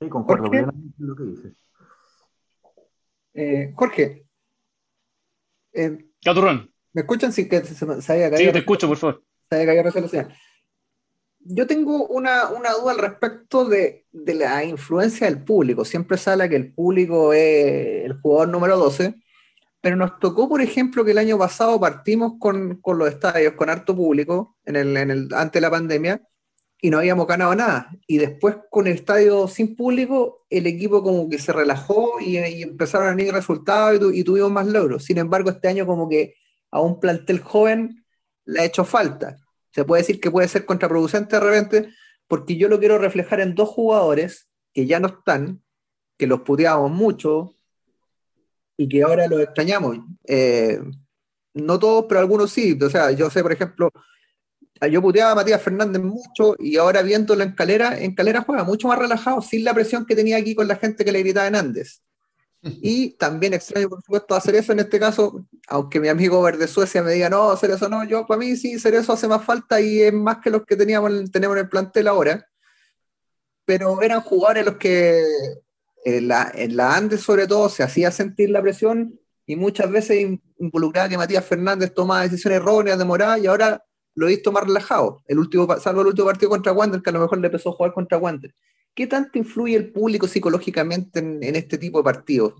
[0.00, 1.52] Sí, concuerdo plenamente con lo que dices.
[3.34, 4.24] Eh, Jorge.
[5.72, 6.72] Eh, Caturrón.
[6.92, 7.32] ¿Me escuchan?
[7.32, 9.22] Sí, que se, se, Sí, te escucho, por favor.
[9.48, 10.32] Se había caído resolución
[11.42, 15.84] yo tengo una, duda al respecto de, la influencia del público.
[15.84, 19.14] Siempre sale que el público es el jugador número 12,
[19.80, 23.96] pero nos tocó, por ejemplo, que el año pasado partimos con, los estadios, con harto
[23.96, 26.22] público, en el, en el, antes de la pandemia,
[26.82, 27.90] y no habíamos ganado nada.
[28.06, 33.08] Y después, con el estadio sin público, el equipo como que se relajó y, empezaron
[33.08, 35.04] a venir resultados y, y tuvimos más logros.
[35.04, 36.34] Sin embargo, este año como que
[36.70, 38.04] a un plantel joven
[38.44, 39.36] le ha hecho falta
[39.70, 41.94] se puede decir que puede ser contraproducente de repente,
[42.26, 45.62] porque yo lo quiero reflejar en dos jugadores que ya no están,
[46.16, 47.56] que los puteábamos mucho
[48.76, 49.98] y que ahora los extrañamos.
[50.26, 50.80] Eh,
[51.54, 52.78] no todos, pero algunos sí.
[52.80, 53.90] O sea, yo sé, por ejemplo,
[54.90, 58.88] yo puteaba a Matías Fernández mucho y ahora viéndolo en Calera, en Calera juega mucho
[58.88, 61.56] más relajado, sin la presión que tenía aquí con la gente que le gritaba en
[61.56, 62.02] Andes.
[62.62, 67.02] Y también extraño, por supuesto, hacer eso en este caso, aunque mi amigo Verde Suecia
[67.02, 69.80] me diga, no, hacer eso no, yo para mí sí, hacer eso hace más falta
[69.80, 72.46] y es más que los que teníamos, tenemos en el plantel ahora.
[73.64, 75.24] Pero eran jugadores los que
[76.04, 80.38] en la, en la Andes sobre todo se hacía sentir la presión y muchas veces
[80.58, 83.82] involucraba que Matías Fernández tomaba decisiones erróneas, demoradas y ahora
[84.14, 85.22] lo he visto más relajado.
[85.26, 87.72] El último, salvo el último partido contra Wander, que a lo mejor le empezó a
[87.72, 88.54] jugar contra Wander.
[89.00, 92.52] ¿Qué tanto influye el público psicológicamente en, este tipo de partidos?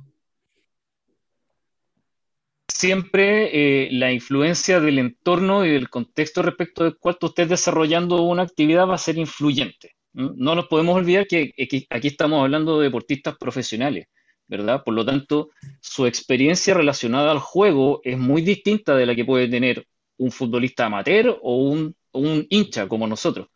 [2.67, 8.23] Siempre eh, la influencia del entorno y del contexto respecto del cual tú estés desarrollando
[8.23, 9.97] una actividad va a ser influyente.
[10.15, 11.53] No nos podemos olvidar que
[11.91, 14.07] aquí estamos hablando de deportistas profesionales,
[14.49, 14.83] ¿verdad?
[14.83, 15.51] Por lo tanto,
[15.83, 20.87] su experiencia relacionada al juego es muy distinta de la que puede tener un futbolista
[20.87, 23.49] amateur o un hincha como nosotros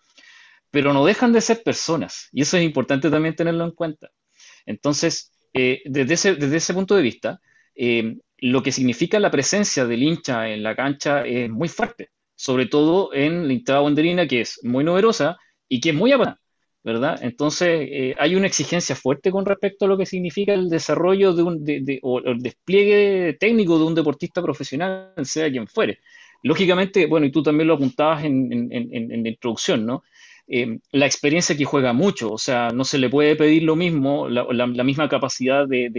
[0.74, 4.10] pero no dejan de ser personas y eso es importante también tenerlo en cuenta.
[4.66, 7.40] Entonces, eh, desde, ese, desde ese punto de vista,
[7.76, 12.66] eh, lo que significa la presencia del hincha en la cancha es muy fuerte, sobre
[12.66, 15.36] todo en la hinchada banderina, que es muy numerosa
[15.68, 16.40] y que es muy apasionada,
[16.82, 17.20] ¿verdad?
[17.22, 21.42] Entonces, eh, hay una exigencia fuerte con respecto a lo que significa el desarrollo de
[21.44, 21.64] un,
[22.02, 26.00] o el despliegue técnico de un deportista profesional, sea quien fuere.
[26.42, 30.02] Lógicamente, bueno, y tú también lo apuntabas en, en la introducción, ¿no?
[30.46, 34.28] Eh, la experiencia que juega mucho, o sea, no se le puede pedir lo mismo,
[34.28, 35.90] la, misma capacidad de,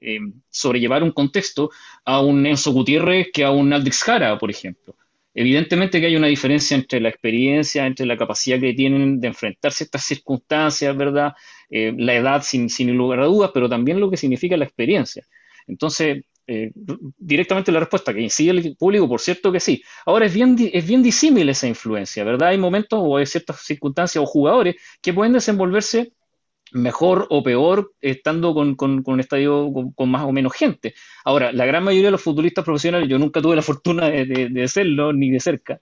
[0.00, 0.18] eh,
[0.50, 1.70] sobrellevar un contexto
[2.04, 4.96] a un Enzo Gutiérrez que a un Aldrich Jara, por ejemplo.
[5.32, 9.84] Evidentemente que hay una diferencia entre la experiencia, entre la capacidad que tienen de enfrentarse
[9.84, 11.32] a estas circunstancias, ¿verdad?
[11.70, 15.24] Eh, la edad sin lugar a dudas, pero también lo que significa la experiencia.
[15.66, 16.72] Entonces, eh,
[17.16, 19.84] directamente la respuesta, que incide el público, por cierto que sí.
[20.04, 22.48] Ahora es bien, es bien disímil esa influencia, ¿verdad?
[22.48, 26.12] Hay momentos o hay ciertas circunstancias o jugadores que pueden desenvolverse
[26.72, 30.94] mejor o peor estando con, un estadio con, más o menos gente.
[31.24, 34.68] Ahora, la gran mayoría de los futbolistas profesionales, yo nunca tuve la fortuna de, de,
[34.68, 35.80] serlo ni de cerca,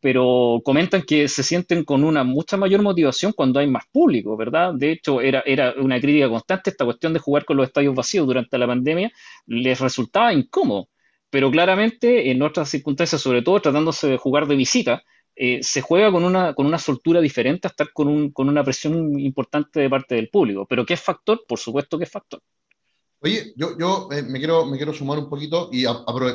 [0.00, 4.74] pero comentan que se sienten con una mucha mayor motivación cuando hay más público, ¿verdad?
[4.74, 8.26] De hecho, era, era una crítica constante esta cuestión de jugar con los estadios vacíos
[8.26, 9.10] durante la pandemia,
[9.46, 10.88] les resultaba incómodo,
[11.30, 15.02] pero claramente en otras circunstancias, sobre todo tratándose de jugar de visita,
[15.40, 18.64] eh, se juega con una, con una soltura diferente a estar con, un, con una
[18.64, 20.66] presión importante de parte del público.
[20.68, 21.44] Pero ¿qué es factor?
[21.46, 22.40] Por supuesto que es factor.
[23.20, 25.84] Oye, yo, yo eh, me, quiero, me quiero sumar un poquito y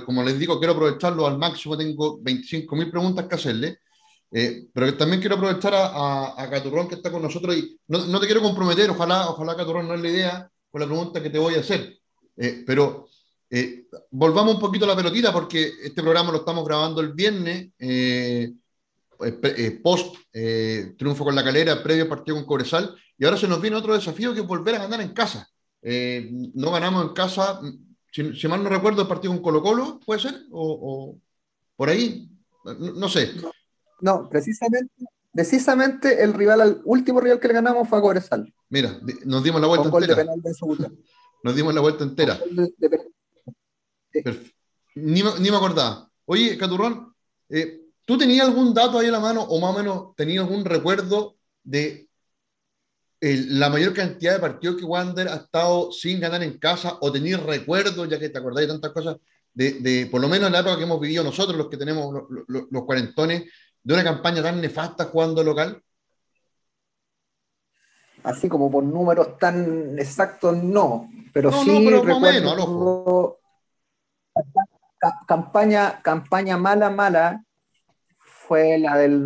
[0.05, 1.77] como les digo, quiero aprovecharlo al máximo.
[1.77, 3.79] Tengo 25.000 preguntas que hacerle,
[4.31, 8.19] eh, pero también quiero aprovechar a, a, Caturrón que está con nosotros y no, no,
[8.19, 11.39] te quiero comprometer, ojalá, ojalá Caturrón no es la idea con la pregunta que te
[11.39, 11.97] voy a hacer,
[12.35, 13.07] eh, pero
[14.09, 17.69] volvamos un poquito a la pelotita porque este programa lo estamos grabando el viernes,
[19.83, 20.15] post
[20.97, 24.33] triunfo con la calera, previo partido con Cobresal, y ahora se nos viene otro desafío
[24.33, 25.47] que es volver a ganar en casa.
[25.85, 27.59] Eh, no ganamos en casa,
[28.11, 30.45] si, mal no recuerdo, el partido con Colo Colo, ¿puede ser?
[30.51, 31.17] ¿O,
[31.75, 32.29] por ahí?
[32.79, 33.31] No, sé.
[33.99, 34.93] No, precisamente,
[35.33, 38.53] precisamente el rival, el último rival que le ganamos fue a Cobresal.
[38.69, 40.25] Mira, nos dimos la vuelta entera.
[41.43, 42.39] nos dimos la vuelta entera.
[44.95, 46.09] Ni, ni, me acordaba.
[46.25, 47.13] Oye, Caturrón,
[47.49, 50.63] eh, ¿tú tenías algún dato ahí en la mano o más o menos tenías algún
[50.63, 52.07] recuerdo de
[53.23, 57.39] la mayor cantidad de partidos que Wander ha estado sin ganar en casa o tener
[57.41, 59.17] recuerdos, ya que te acordáis de tantas cosas,
[59.53, 62.13] de, por lo menos en la época que hemos vivido nosotros, los que tenemos
[62.47, 63.45] los, cuarentones,
[63.81, 65.81] de una campaña tan nefasta jugando local?
[68.23, 73.39] Así como por números tan exactos, no, pero sí recuerdo
[75.27, 77.45] campaña, campaña mala, mala,
[78.47, 79.25] fue la del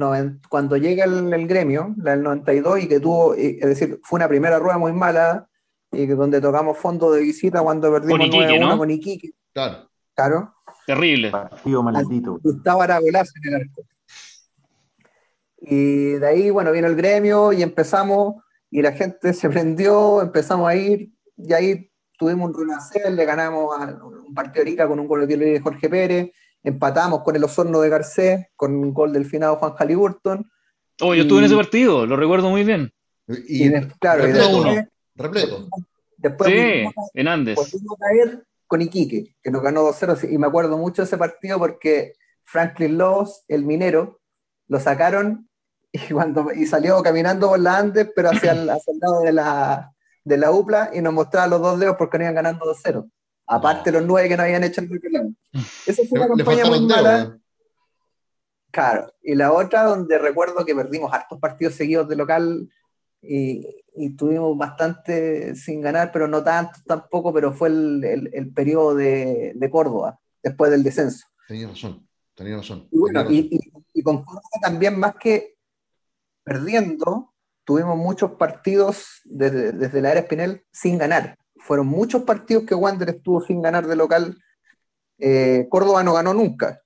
[0.50, 4.60] cuando llega el, gremio, la del 92, y que tuvo, es decir, fue una primera
[4.60, 5.48] rueda muy mala,
[5.92, 8.78] y que donde tocamos fondo de visita cuando perdimos con Iquique, ¿no?
[8.78, 9.32] con Iquique.
[9.54, 9.90] Claro.
[10.16, 10.54] Claro.
[10.86, 11.32] Terrible.
[11.32, 12.40] Partido maldito.
[12.44, 13.82] Gustavo Aragolazo en el arco.
[15.60, 18.36] Y de ahí, bueno, vino el gremio y empezamos,
[18.70, 23.76] y la gente se prendió, empezamos a ir, y ahí tuvimos un renacer, le ganamos
[23.78, 26.32] a un partido de con un gol de Jorge Pérez,
[26.68, 30.52] empatamos con el Osorno de Garcés, con un gol del finado Juan Halliburton.
[31.00, 32.92] Oh, yo estuve en ese partido, lo recuerdo muy bien.
[33.48, 34.26] Y, claro,
[35.16, 35.68] repleto,
[36.18, 37.56] después, sí, en Andes.
[37.56, 41.18] Volvimos a caer con Iquique, que nos ganó 2-0, y me acuerdo mucho de ese
[41.18, 44.20] partido porque Franklin Lowe's, el minero,
[44.68, 45.50] lo sacaron
[45.92, 49.32] y, cuando, y salió caminando por la Andes, pero hacia el, hacia el lado de
[49.32, 49.94] la,
[50.26, 53.10] de la UPLA, y nos mostraba los dos dedos porque no iban ganando 2-0.
[53.48, 55.34] Aparte los nueve que no habían hecho el reclamo.
[55.86, 57.40] Esa fue una campaña muy mala.
[58.72, 62.70] Claro, y la otra donde recuerdo que perdimos hartos partidos seguidos de local
[63.22, 68.94] y, y tuvimos bastante sin ganar, pero no tanto tampoco, pero fue el, el, periodo
[68.94, 71.26] de, de, Córdoba, después del descenso.
[71.48, 72.88] Tenía razón, tenía razón.
[72.92, 75.56] Y bueno, Y, y, con Córdoba también más que
[76.44, 77.34] perdiendo,
[77.64, 83.10] tuvimos muchos partidos desde, desde la era Espinel sin ganar fueron muchos partidos que Wander
[83.10, 84.38] estuvo sin ganar de local.
[85.18, 86.82] Eh, Córdoba no ganó nunca.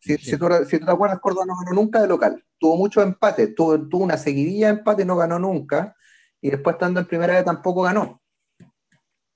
[0.00, 2.44] Si, tú, te acuerdas, Córdoba no ganó nunca de local.
[2.58, 5.96] Tuvo muchos empates, tuvo, una seguidilla de empates, no ganó nunca.
[6.40, 8.20] Y después, estando en primera vez, tampoco ganó.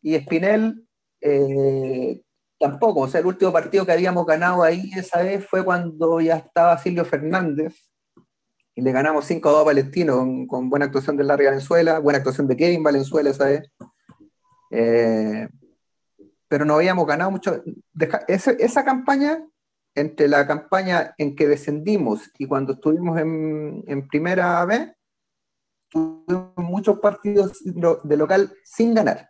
[0.03, 0.87] Y Espinel
[1.21, 2.21] eh,
[2.59, 3.01] tampoco.
[3.01, 6.77] O sea, el último partido que habíamos ganado ahí esa vez fue cuando ya estaba
[6.79, 7.89] Silvio Fernández
[8.79, 12.57] y le ganamos 5-2 a Palestino con, buena actuación de Larry Valenzuela, buena actuación de
[12.57, 13.69] Kevin Valenzuela esa vez.
[14.71, 15.49] Eh,
[16.47, 17.61] pero no habíamos ganado mucho.
[18.29, 19.45] esa, campaña,
[19.97, 24.93] entre la campaña en que descendimos y cuando estuvimos en, primera vez,
[25.89, 29.29] tuvimos muchos partidos de local sin ganar.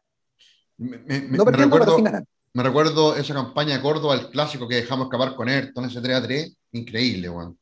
[0.76, 2.24] Me, no recuerdo, sin ganar.
[2.52, 6.22] Me recuerdo esa campaña de Córdoba, el clásico que dejamos escapar con Ayrton, ese 3
[6.22, 7.56] 3, increíble, Juan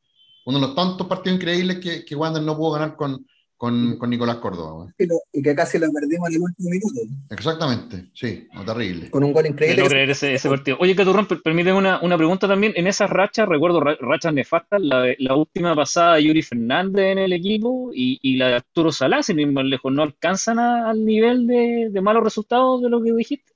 [0.47, 4.09] uno de los tantos partidos increíbles que, que Wander no pudo ganar con, con, con
[4.09, 4.95] Nicolás Córdoba.
[5.33, 7.01] Y, que casi lo perdimos en el último minuto.
[7.31, 9.11] Exactamente, sí, terrible.
[9.11, 9.83] Con un gol increíble.
[9.83, 10.77] No creer ese, ese, partido.
[10.79, 12.75] Oye, Caturrón, permíteme una, una, pregunta también.
[12.77, 17.33] En esas rachas, recuerdo rachas nefastas, la, la última pasada de Yuri Fernández en el
[17.33, 21.49] equipo y, y la de Arturo Salá, sin ir más lejos, ¿no alcanzan al nivel
[21.49, 23.53] de, de malos resultados de lo que dijiste?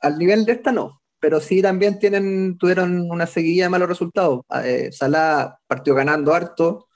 [0.00, 4.42] Al nivel de esta no pero sí también tienen, tuvieron una seguidilla de malos resultados.
[4.48, 6.88] Ah, eh, Salah partió ganando harto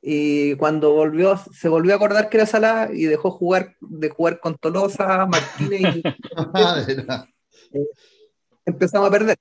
[0.00, 4.40] y cuando volvió, se volvió a acordar que era Salah y dejó jugar, de jugar
[4.40, 6.02] con Tolosa, Martínez y
[7.78, 7.86] eh,
[8.64, 9.36] empezamos a perder.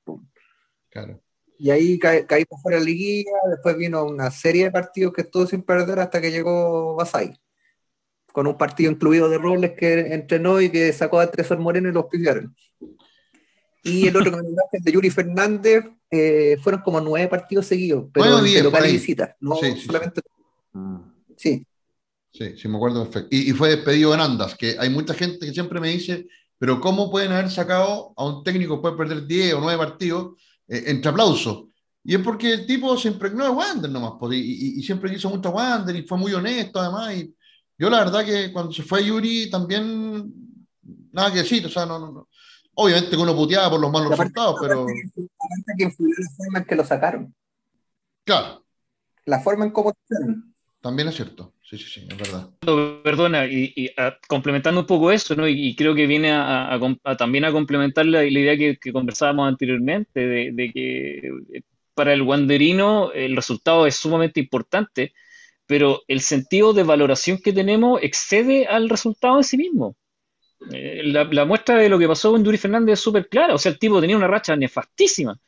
[1.60, 5.22] Y ahí caí por fuera de la liguilla, después vino una serie de partidos que
[5.22, 7.34] estuvo sin perder hasta que llegó Basay,
[8.32, 11.94] con un partido incluido de Robles que entrenó y que sacó a Tresor Moreno y
[11.94, 12.56] los pillaron.
[13.88, 14.38] Y el otro
[14.72, 18.94] que de Yuri Fernández, eh, fueron como nueve partidos seguidos, pero bueno, de local y
[18.94, 20.22] visita, no sí, solamente.
[21.36, 21.66] Sí.
[22.32, 22.54] sí.
[22.56, 23.36] Sí, me acuerdo perfecto.
[23.36, 27.10] Y, fue despedido en Andas, que hay mucha gente que siempre me dice, pero ¿cómo
[27.10, 31.66] pueden haber sacado a un técnico puede perder 10 o 9 partidos eh, entre aplausos?
[32.04, 35.30] Y es porque el tipo se impregnó de Wander nomás, pues, y, y, siempre quiso
[35.30, 37.36] mucho a Wander y fue muy honesto además, y,
[37.78, 40.32] Yo la verdad que cuando se fue Yuri también,
[41.12, 42.27] nada que decir, o sea, no, no,
[42.78, 44.86] obviamente que uno puteaba por los malos resultados, pero...
[45.78, 47.36] que influyó la forma en que lo sacaron.
[48.24, 48.64] Claro.
[49.26, 49.94] La forma en cómo
[50.82, 52.50] También es cierto, sí, sí, sí, es verdad.
[53.04, 53.90] Perdona, y,
[54.28, 55.48] complementando un poco eso, ¿no?
[55.48, 56.80] Y, creo que viene a,
[57.18, 60.20] también a complementar la, idea que, conversábamos anteriormente,
[60.54, 61.18] de, que
[61.54, 61.62] eh,
[61.94, 65.14] para el Wanderino el resultado es sumamente importante,
[65.66, 69.96] pero el sentido de valoración que tenemos excede al resultado en sí mismo.
[70.72, 73.72] Eh, la, muestra de lo que pasó con Duri Fernández es súper clara, o sea,
[73.72, 75.40] el tipo tenía una racha nefastísima,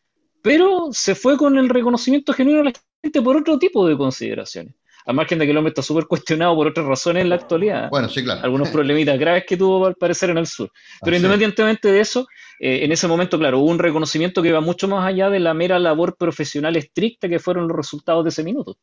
[0.41, 4.75] pero se fue con el reconocimiento genuino de la gente por otro tipo de consideraciones.
[5.05, 7.89] A margen de que el hombre está súper cuestionado por otras razones en la actualidad.
[7.89, 8.41] Bueno, sí, claro.
[8.43, 10.69] Algunos problemitas graves que tuvo al parecer en el sur.
[11.01, 12.27] Pero independientemente de eso,
[12.59, 15.55] eh, en ese momento, claro, hubo un reconocimiento que va mucho más allá de la
[15.55, 18.77] mera labor profesional estricta que fueron los resultados de ese minuto.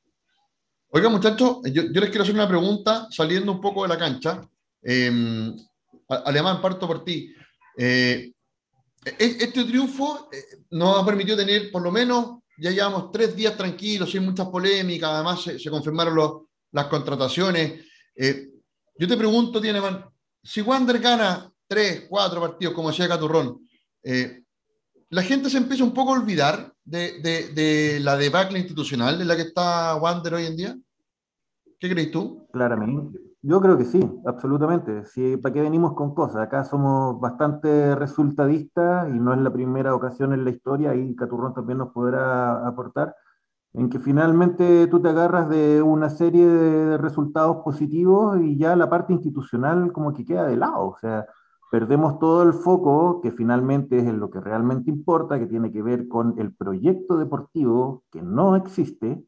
[0.88, 4.40] Oiga, muchachos, yo, les quiero hacer una pregunta saliendo un poco de la cancha.
[4.82, 5.54] Em,
[6.08, 7.34] Alemán, parto por ti.
[7.76, 8.32] Eh,
[9.04, 13.56] e-, este triunfo eh, nos ha permitido tener, por lo menos, ya llevamos tres días
[13.56, 17.84] tranquilos, sin muchas polémicas, además se, confirmaron las contrataciones.
[18.14, 18.48] Eh,
[18.98, 20.04] yo te pregunto, Tieneman,
[20.42, 23.60] si Wander gana tres, cuatro partidos, como decía Caturrón,
[25.10, 29.28] la gente se empieza un poco a olvidar de, de, de, la debacle institucional en
[29.28, 30.76] la que está Wander hoy en día.
[31.78, 32.46] ¿Qué crees tú?
[32.52, 33.25] Claramente.
[33.42, 35.04] Yo creo que sí, absolutamente.
[35.04, 36.42] Sí, ¿Para qué venimos con cosas?
[36.42, 41.54] Acá somos bastante resultadistas y no es la primera ocasión en la historia, y Caturrón
[41.54, 43.14] también nos podrá aportar,
[43.74, 48.90] en que finalmente tú te agarras de una serie de resultados positivos y ya la
[48.90, 50.88] parte institucional como que queda de lado.
[50.88, 51.26] O sea,
[51.70, 55.82] perdemos todo el foco, que finalmente es en lo que realmente importa, que tiene que
[55.82, 59.24] ver con el proyecto deportivo que no existe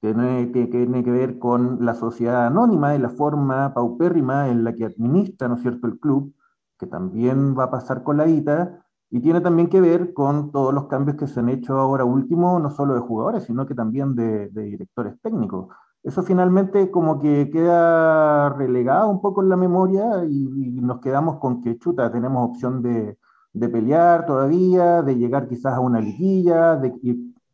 [0.00, 4.84] tiene, tiene que ver con la sociedad anónima y la forma paupérrima en la que
[4.84, 6.34] administra, ¿no es cierto?, el club,
[6.78, 10.74] que también va a pasar con la ITA, y tiene también que ver con todos
[10.74, 14.14] los cambios que se han hecho ahora último, no solo de jugadores, sino que también
[14.14, 15.68] de, directores técnicos.
[16.02, 21.62] Eso finalmente como que queda relegado un poco en la memoria y, nos quedamos con
[21.62, 23.18] que, chuta, tenemos opción de,
[23.52, 26.92] de, pelear todavía, de llegar quizás a una liguilla, de,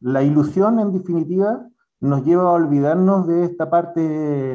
[0.00, 1.68] la ilusión en definitiva
[2.02, 4.00] nos lleva a olvidarnos de esta parte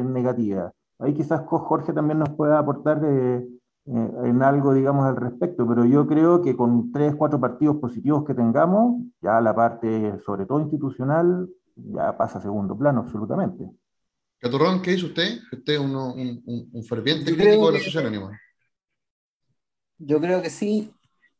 [0.04, 0.70] negativa.
[0.98, 5.86] Ahí quizás Jorge también nos pueda aportar eh, eh, en algo, digamos, al respecto, pero
[5.86, 10.60] yo creo que con tres, cuatro partidos positivos que tengamos, ya la parte, sobre todo
[10.60, 13.70] institucional, ya pasa a segundo plano, absolutamente.
[14.38, 15.38] Caturrón, ¿qué dice usted?
[15.50, 18.38] Usted es un, ferviente crítico de la sociedad anónima.
[19.96, 20.92] Yo creo que sí,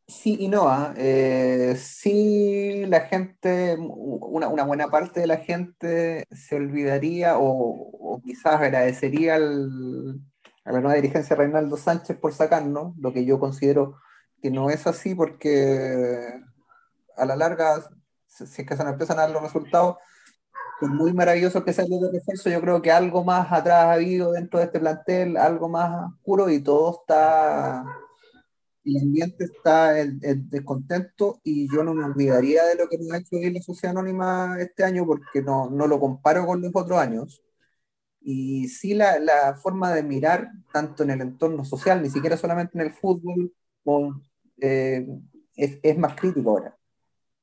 [0.09, 0.93] Sí y no, ¿ah?
[0.97, 9.35] eh, sí la gente, una, buena parte de la gente se olvidaría o, quizás agradecería
[9.35, 13.97] a la nueva dirigencia Reinaldo Sánchez por sacarnos, lo que yo considero
[14.41, 16.41] que no es así porque
[17.15, 17.87] a la larga,
[18.25, 19.97] si es que se nos empiezan a dar los resultados,
[20.79, 23.93] por muy maravilloso que sea el de refuerzo, yo creo que algo más atrás ha
[23.93, 27.85] habido dentro de este plantel, algo más oscuro y todo está
[28.85, 33.17] el ambiente está el, descontento y yo no me olvidaría de lo que nos ha
[33.17, 37.41] hecho la Sociedad Anónima este año porque no, no lo comparo con los otros años.
[38.21, 42.77] Y sí la, la, forma de mirar, tanto en el entorno social, ni siquiera solamente
[42.77, 43.53] en el fútbol,
[44.61, 45.07] eh,
[45.55, 46.77] es, es, más crítico ahora.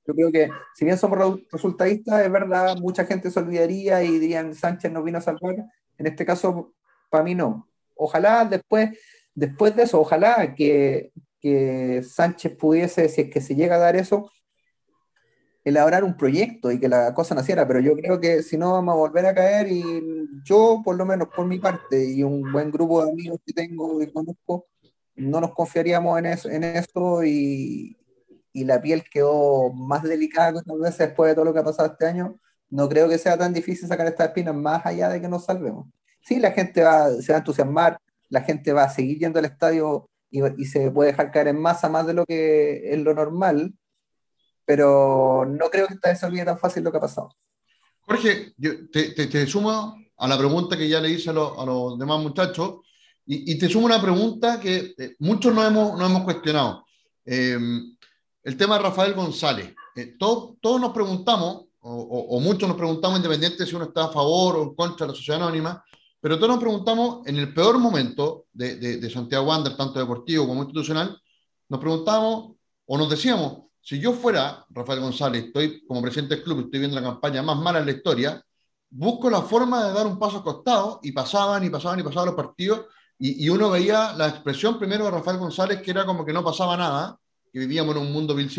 [0.06, 4.54] Yo creo que si bien somos resultadistas, es verdad, mucha gente se olvidaría y dirían
[4.54, 5.56] Sánchez nos vino a salvar.
[5.98, 6.74] En este caso,
[7.10, 7.68] para mí no.
[7.94, 8.90] Ojalá después,
[9.34, 11.12] después de eso, ojalá que,
[11.46, 14.30] que Sánchez pudiese, si es que se llega a dar eso,
[15.64, 18.92] elaborar un proyecto y que la cosa naciera, pero yo creo que si no vamos
[18.94, 20.02] a volver a caer y
[20.44, 24.02] yo, por lo menos por mi parte, y un buen grupo de amigos que tengo
[24.02, 24.66] y conozco,
[25.16, 27.96] no nos confiaríamos en eso, en eso y,
[28.52, 31.90] y la piel quedó más delicada que veces después de todo lo que ha pasado
[31.92, 32.38] este año.
[32.70, 35.86] No creo que sea tan difícil sacar estas espinas más allá de que nos salvemos.
[36.22, 39.44] Sí, la gente va, se va a entusiasmar, la gente va a seguir yendo al
[39.44, 40.08] estadio
[40.56, 43.74] y, se puede dejar caer en masa más de lo que es lo normal,
[44.64, 47.34] pero no creo que esta vez se olvide tan fácil lo que ha pasado.
[48.02, 52.20] Jorge, yo te, te, sumo a la pregunta que ya le hice a, los demás
[52.20, 52.80] muchachos
[53.24, 56.84] y, y, te sumo una pregunta que eh, muchos no hemos, no hemos cuestionado.
[57.24, 57.58] Eh,
[58.44, 59.74] el tema de Rafael González.
[59.96, 64.12] Eh, todos, todos nos preguntamos, o, o, muchos nos preguntamos, independiente si uno está a
[64.12, 65.84] favor o en contra de la sociedad anónima,
[66.20, 70.62] pero todos nos preguntamos, en el peor momento de, de, Santiago Wander, tanto deportivo como
[70.62, 71.20] institucional,
[71.68, 72.56] nos preguntamos
[72.86, 76.96] o nos decíamos, si yo fuera Rafael González, estoy como presidente del club, estoy viendo
[76.96, 78.42] la campaña más mala en la historia,
[78.90, 82.34] busco la forma de dar un paso costado y pasaban y pasaban y pasaban los
[82.34, 82.86] partidos
[83.18, 86.76] y, uno veía la expresión primero de Rafael González que era como que no pasaba
[86.76, 87.18] nada,
[87.52, 88.50] que vivíamos en un mundo Bill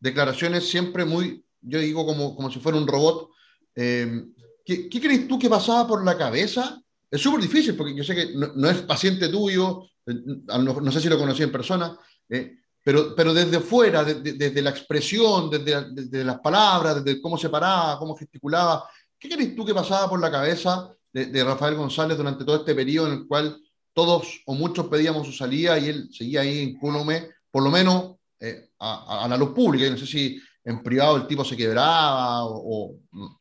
[0.00, 3.30] declaraciones siempre muy, yo digo como, como si fuera un robot.
[3.74, 4.24] Eh,
[4.64, 6.81] ¿qué, ¿qué, crees tú que pasaba por la cabeza?
[7.12, 10.14] Es súper difícil porque yo sé que no, es paciente tuyo, eh,
[10.46, 11.94] no, sé si lo conocí en persona,
[12.26, 17.50] eh, pero, pero desde fuera, desde la expresión, desde, desde, las palabras, desde cómo se
[17.50, 18.88] paraba, cómo gesticulaba,
[19.18, 23.08] ¿qué crees tú que pasaba por la cabeza de, Rafael González durante todo este periodo
[23.08, 23.60] en el cual
[23.92, 28.70] todos o muchos pedíamos su salida y él seguía ahí incólume, por lo menos eh,
[28.78, 29.88] a, la luz pública?
[29.90, 32.96] no sé si en privado el tipo se quebraba o,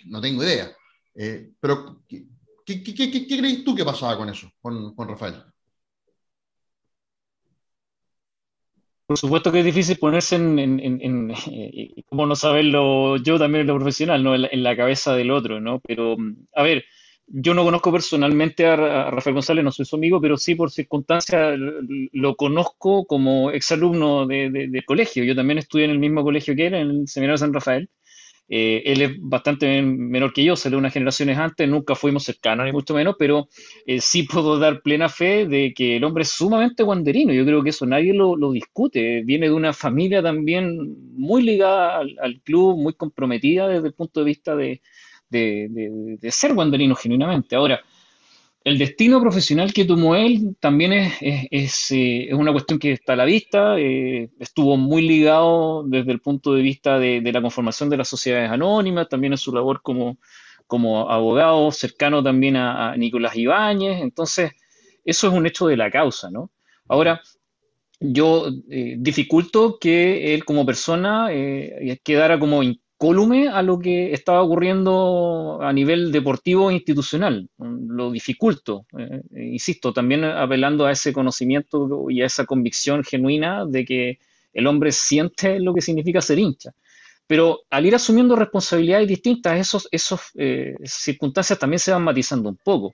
[0.05, 0.75] no, tengo idea.
[1.15, 2.01] Eh, pero,
[2.65, 5.43] ¿qué, qué, crees tú que pasaba con eso, con, con Rafael?
[9.11, 13.67] Por supuesto que es difícil ponerse en, en, eh, como no saberlo yo también en
[13.67, 14.33] lo profesional, ¿no?
[14.35, 15.81] En la, cabeza del otro, ¿no?
[15.81, 16.15] Pero,
[16.55, 16.85] a ver,
[17.27, 21.59] yo no conozco personalmente a, Rafael González, no soy su amigo, pero sí por circunstancias
[22.13, 25.25] lo conozco como exalumno de, de, colegio.
[25.25, 27.89] Yo también estudié en el mismo colegio que él, en el Seminario San Rafael.
[28.53, 32.73] Eh, él es bastante menor que yo, salió unas generaciones antes, nunca fuimos cercanos, ni
[32.73, 33.47] mucho menos, pero
[33.85, 37.31] eh, sí puedo dar plena fe de que el hombre es sumamente guanderino.
[37.31, 39.23] Yo creo que eso nadie lo, discute.
[39.23, 44.25] Viene de una familia también muy ligada al, club, muy comprometida desde el punto de
[44.25, 44.81] vista de,
[45.29, 47.55] de, ser guanderino genuinamente.
[47.55, 47.81] Ahora,
[48.63, 53.15] el destino profesional que tomó él también es, es, eh, una cuestión que está a
[53.15, 57.97] la vista, eh, estuvo muy ligado desde el punto de vista de, la conformación de
[57.97, 60.17] las sociedades anónimas, también en su labor como,
[60.67, 64.51] como abogado, cercano también a, Nicolás Ibáñez, entonces
[65.03, 66.51] eso es un hecho de la causa, ¿no?
[66.87, 67.21] Ahora,
[67.99, 71.29] yo eh, dificulto que él como persona
[72.03, 72.61] quedara como
[73.01, 77.49] colume a lo que estaba ocurriendo a nivel deportivo e institucional.
[77.57, 83.85] Lo dificulto, eh, insisto, también apelando a ese conocimiento y a esa convicción genuina de
[83.85, 84.19] que
[84.53, 86.73] el hombre siente lo que significa ser hincha.
[87.25, 92.59] Pero al ir asumiendo responsabilidades distintas, esas esos, eh, circunstancias también se van matizando un
[92.63, 92.93] poco.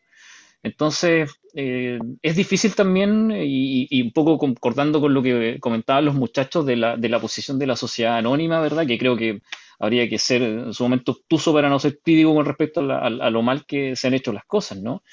[0.64, 6.76] Entonces, es difícil también, y, un poco concordando con lo que comentaban los muchachos de
[6.76, 8.86] la, de la posición de la sociedad anónima, ¿verdad?
[8.86, 9.42] Que creo que
[9.80, 13.42] habría que ser en su momento obtuso para no ser crítico con respecto a, lo
[13.42, 15.04] mal que se han hecho las cosas, ¿no?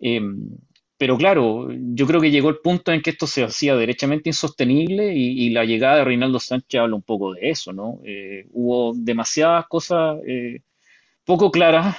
[0.00, 0.20] Eh,
[0.98, 5.14] pero claro, yo creo que llegó el punto en que esto se hacía derechamente insostenible
[5.14, 8.00] y, la llegada de Reinaldo Sánchez habla un poco de eso, ¿no?
[8.04, 10.60] Eh, hubo demasiadas cosas eh,
[11.26, 11.98] poco claras,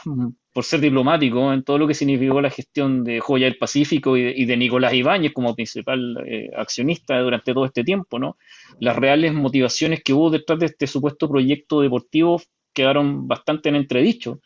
[0.53, 4.45] por ser diplomático, en todo lo que significó la gestión de Joya del Pacífico y
[4.45, 6.17] de, Nicolás Ibáñez como principal
[6.55, 8.37] accionista durante todo este tiempo, ¿no?
[8.79, 12.41] las reales motivaciones que hubo detrás de este supuesto proyecto deportivo
[12.73, 14.39] quedaron bastante en entredicho,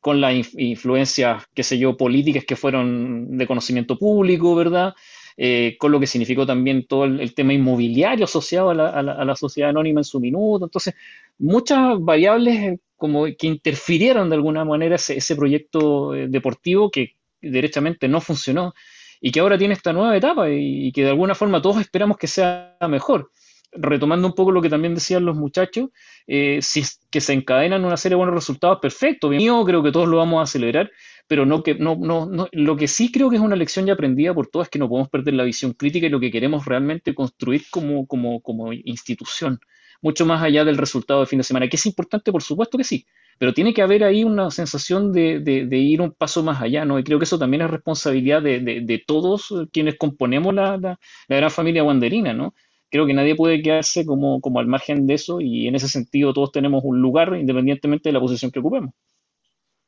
[0.00, 4.94] con las influencias, qué sé yo, políticas que fueron de conocimiento público, ¿verdad?
[5.36, 10.00] Eh, con lo que significó también todo el, tema inmobiliario asociado a la, sociedad anónima
[10.00, 10.64] en su minuto.
[10.64, 10.94] Entonces,
[11.38, 17.14] muchas variables eh, como que interfirieron de alguna manera ese, ese proyecto eh, deportivo que
[17.40, 18.74] derechamente no funcionó
[19.20, 22.26] y que ahora tiene esta nueva etapa y que de alguna forma todos esperamos que
[22.26, 23.30] sea mejor.
[23.72, 25.90] Retomando un poco lo que también decían los muchachos,
[26.26, 29.92] eh, si es que se encadenan una serie de buenos resultados, perfecto, yo creo que
[29.92, 30.90] todos lo vamos a celebrar,
[31.26, 33.94] pero no que no, no, no, lo que sí creo que es una lección ya
[33.94, 36.64] aprendida por todos es que no podemos perder la visión crítica y lo que queremos
[36.64, 39.60] realmente construir como, como, como institución,
[40.02, 42.84] mucho más allá del resultado del fin de semana, que es importante, por supuesto que
[42.84, 43.06] sí,
[43.38, 46.98] pero tiene que haber ahí una sensación de, de, ir un paso más allá, ¿no?
[46.98, 51.50] Y creo que eso también es responsabilidad de, de todos quienes componemos la, la, gran
[51.50, 52.54] familia wanderina, ¿no?
[52.90, 56.32] creo que nadie puede quedarse como, como al margen de eso y en ese sentido
[56.32, 58.94] todos tenemos un lugar independientemente de la posición que ocupemos.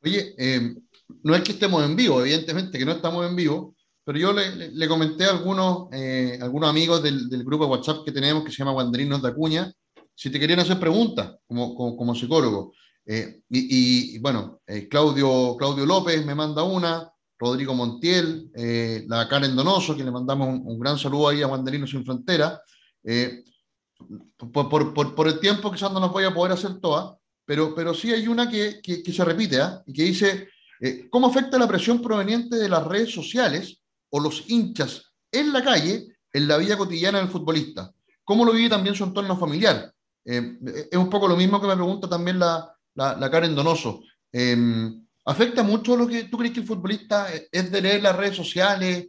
[0.03, 0.75] Oye, eh,
[1.23, 4.71] no es que estemos en vivo, evidentemente que no estamos en vivo, pero yo le,
[4.71, 8.51] le, comenté a algunos, eh, algunos amigos del, del, grupo de WhatsApp que tenemos que
[8.51, 9.71] se llama Guanderinos de Acuña,
[10.19, 12.73] si te querían hacer preguntas como, como, psicólogo.
[13.05, 18.51] Eh, y, bueno, Claudio, Claudio López me manda una, Rodrigo Montiel,
[19.07, 22.61] la Karen Donoso, que le mandamos un, gran saludo ahí a Guanderinos Sin Frontera,
[23.03, 23.43] eh,
[24.37, 27.93] por, por, por, el tiempo quizás no nos voy a poder hacer todas, pero, pero
[27.93, 29.79] sí hay una que, que, se repite ¿eh?
[29.87, 30.49] y que dice,
[30.79, 35.63] eh, ¿cómo afecta la presión proveniente de las redes sociales o los hinchas en la
[35.63, 37.91] calle en la vida cotidiana del futbolista?
[38.23, 39.91] ¿Cómo lo vive también su entorno familiar?
[40.23, 44.01] Es un poco lo mismo que me pregunta también la, la, Karen Donoso.
[45.25, 49.07] ¿Afecta mucho lo que tú crees que el futbolista es de leer las redes sociales?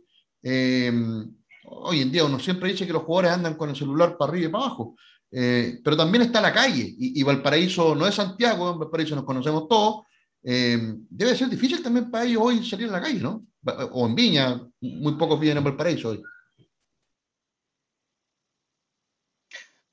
[1.71, 4.49] hoy en día uno siempre dice que los jugadores andan con el celular para arriba
[4.49, 4.97] y para abajo,
[5.31, 9.69] eh, pero también está la calle, y, Valparaíso no es Santiago, en Valparaíso nos conocemos
[9.69, 10.07] todos,
[10.43, 13.47] eh, debe ser difícil también para ellos hoy salir a la calle, ¿no?
[13.93, 16.23] O en Viña, muy pocos viven en Valparaíso hoy.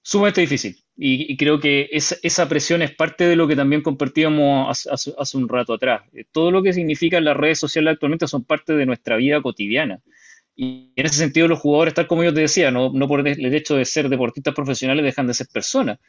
[0.01, 0.86] Sumamente difícil.
[0.99, 5.73] Y, creo que esa, presión es parte de lo que también compartíamos hace, un rato
[5.73, 6.01] atrás.
[6.31, 10.01] Todo lo que significan las redes sociales actualmente son parte de nuestra vida cotidiana.
[10.55, 13.53] Y en ese sentido los jugadores, tal como yo te decía, no, no por el
[13.53, 15.99] hecho de ser deportistas profesionales dejan de ser personas.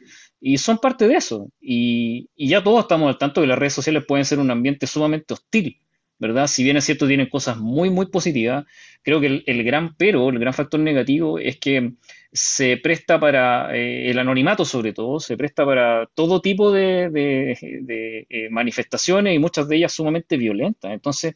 [0.41, 1.51] Y son parte de eso.
[1.61, 4.87] Y, y ya todos estamos al tanto que las redes sociales pueden ser un ambiente
[4.87, 5.79] sumamente hostil
[6.19, 6.47] ¿verdad?
[6.47, 8.65] Si bien es cierto, tienen cosas muy, muy positivas,
[9.01, 11.93] creo que el, gran pero, el gran factor negativo es que
[12.31, 18.49] se presta para eh, el anonimato sobre todo, se presta para todo tipo de, eh,
[18.51, 20.91] manifestaciones y muchas de ellas sumamente violentas.
[20.91, 21.35] Entonces,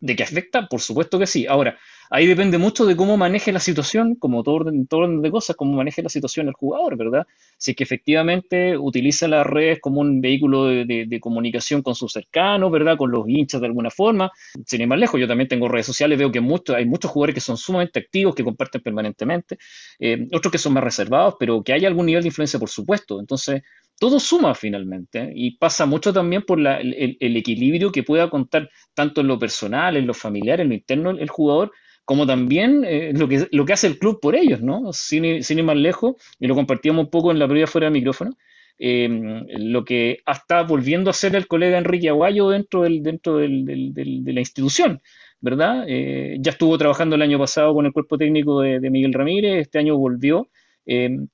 [0.00, 0.68] ¿de qué afecta?
[0.68, 1.46] Por supuesto que sí.
[1.46, 1.78] Ahora,
[2.10, 5.56] ahí depende mucho de cómo maneje la situación, como todo orden, todo orden de cosas,
[5.56, 7.26] cómo maneje la situación el jugador, ¿verdad?
[7.56, 12.70] Si es que efectivamente utiliza las redes como un vehículo de, comunicación con sus cercanos,
[12.70, 12.96] ¿verdad?
[12.96, 14.30] Con los hinchas de alguna forma.
[14.64, 17.40] Sin ir más lejos, yo también tengo redes sociales, veo que hay muchos jugadores que
[17.40, 19.58] son sumamente activos, que comparten permanentemente,
[19.98, 23.20] eh, otros que son más reservados, pero que hay algún nivel de influencia, por supuesto.
[23.20, 23.62] Entonces,
[23.98, 29.28] todo suma finalmente y pasa mucho también por el, equilibrio que pueda contar tanto en
[29.28, 31.72] lo personal, en lo familiar, en lo interno el jugador
[32.04, 34.94] como también eh, lo, que, lo que hace el club por ellos, ¿no?
[34.94, 38.30] Sin, ir más lejos, y lo compartíamos un poco en la previa fuera de micrófono,
[38.78, 43.92] em, lo que está volviendo a hacer el colega Enrique Aguayo dentro, del, dentro del,
[43.92, 45.02] de la institución,
[45.40, 45.84] ¿verdad?
[45.86, 49.78] Eh, ya estuvo trabajando el año pasado con el cuerpo técnico de, Miguel Ramírez, este
[49.78, 50.48] año volvió.
[50.86, 51.28] Em,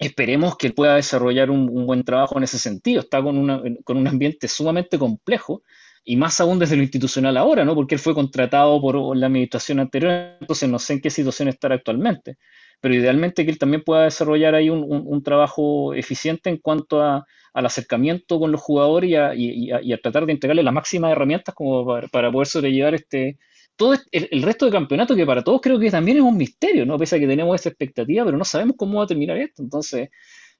[0.00, 3.00] esperemos que pueda desarrollar un, un, buen trabajo en ese sentido.
[3.00, 5.62] Está con, una, con un ambiente sumamente complejo,
[6.04, 7.74] y más aún desde lo institucional ahora, ¿no?
[7.74, 11.74] Porque él fue contratado por la administración anterior, entonces no sé en qué situación estará
[11.74, 12.38] actualmente.
[12.80, 17.66] Pero idealmente que él también pueda desarrollar ahí un, trabajo eficiente en cuanto a, al
[17.66, 22.46] acercamiento con los jugadores y a, tratar de entregarle las máximas herramientas como para, poder
[22.46, 23.38] sobrellevar este,
[23.80, 26.84] todo el, el, resto de campeonato que para todos creo que también es un misterio,
[26.84, 26.98] ¿no?
[26.98, 29.62] Pese a que tenemos esa expectativa, pero no sabemos cómo va a terminar esto.
[29.62, 30.10] Entonces,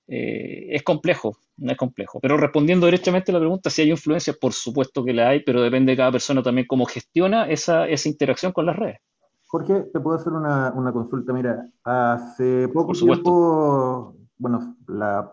[0.08, 2.18] eh, es complejo, no es complejo.
[2.18, 5.60] Pero respondiendo directamente a la pregunta, si hay influencia, por supuesto que la hay, pero
[5.60, 9.00] depende de cada persona también cómo gestiona esa, esa interacción con las redes.
[9.48, 11.34] Jorge, te puedo hacer una, una consulta.
[11.34, 15.30] Mira, hace poco tiempo, bueno, la,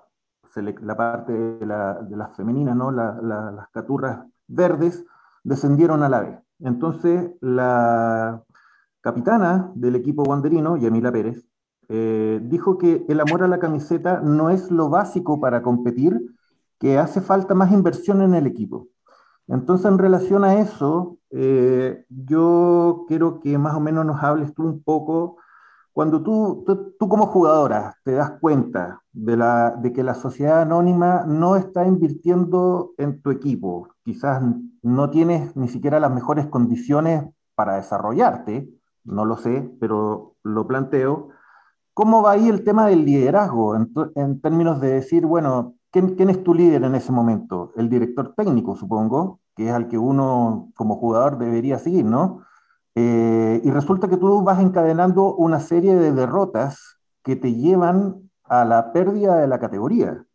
[0.82, 2.92] la parte de, la, de las femeninas, ¿no?
[2.92, 5.06] las caturras verdes,
[5.42, 6.47] descendieron a la B.
[6.60, 8.44] Entonces, la
[9.02, 11.46] capitana del equipo guanderino, Yamila Pérez,
[11.90, 16.20] eh, dijo que el amor a la camiseta no es lo básico para competir,
[16.80, 18.88] que hace falta más inversión en el equipo.
[19.48, 24.64] Entonces, en relación a eso, eh, yo quiero que más o menos nos hables tú
[24.64, 25.38] un poco,
[25.98, 26.64] cuando tú,
[27.00, 31.88] tú, como jugadora te das cuenta de, la, de que la sociedad anónima no está
[31.88, 34.44] invirtiendo en tu equipo, quizás
[34.84, 37.24] no tienes ni siquiera las mejores condiciones
[37.56, 38.70] para desarrollarte,
[39.06, 41.30] no lo sé, pero lo planteo.
[41.96, 46.54] ¿Cómo va ahí el tema del liderazgo en, términos de decir, bueno, ¿quién, es tu
[46.54, 47.72] líder en ese momento?
[47.76, 52.44] El director técnico, supongo, que es al que uno como jugador debería seguir, ¿no?
[53.00, 58.66] Eh, y resulta que tú vas encadenando una serie de derrotas que te llevan a
[58.66, 60.26] la pérdida de la categoría.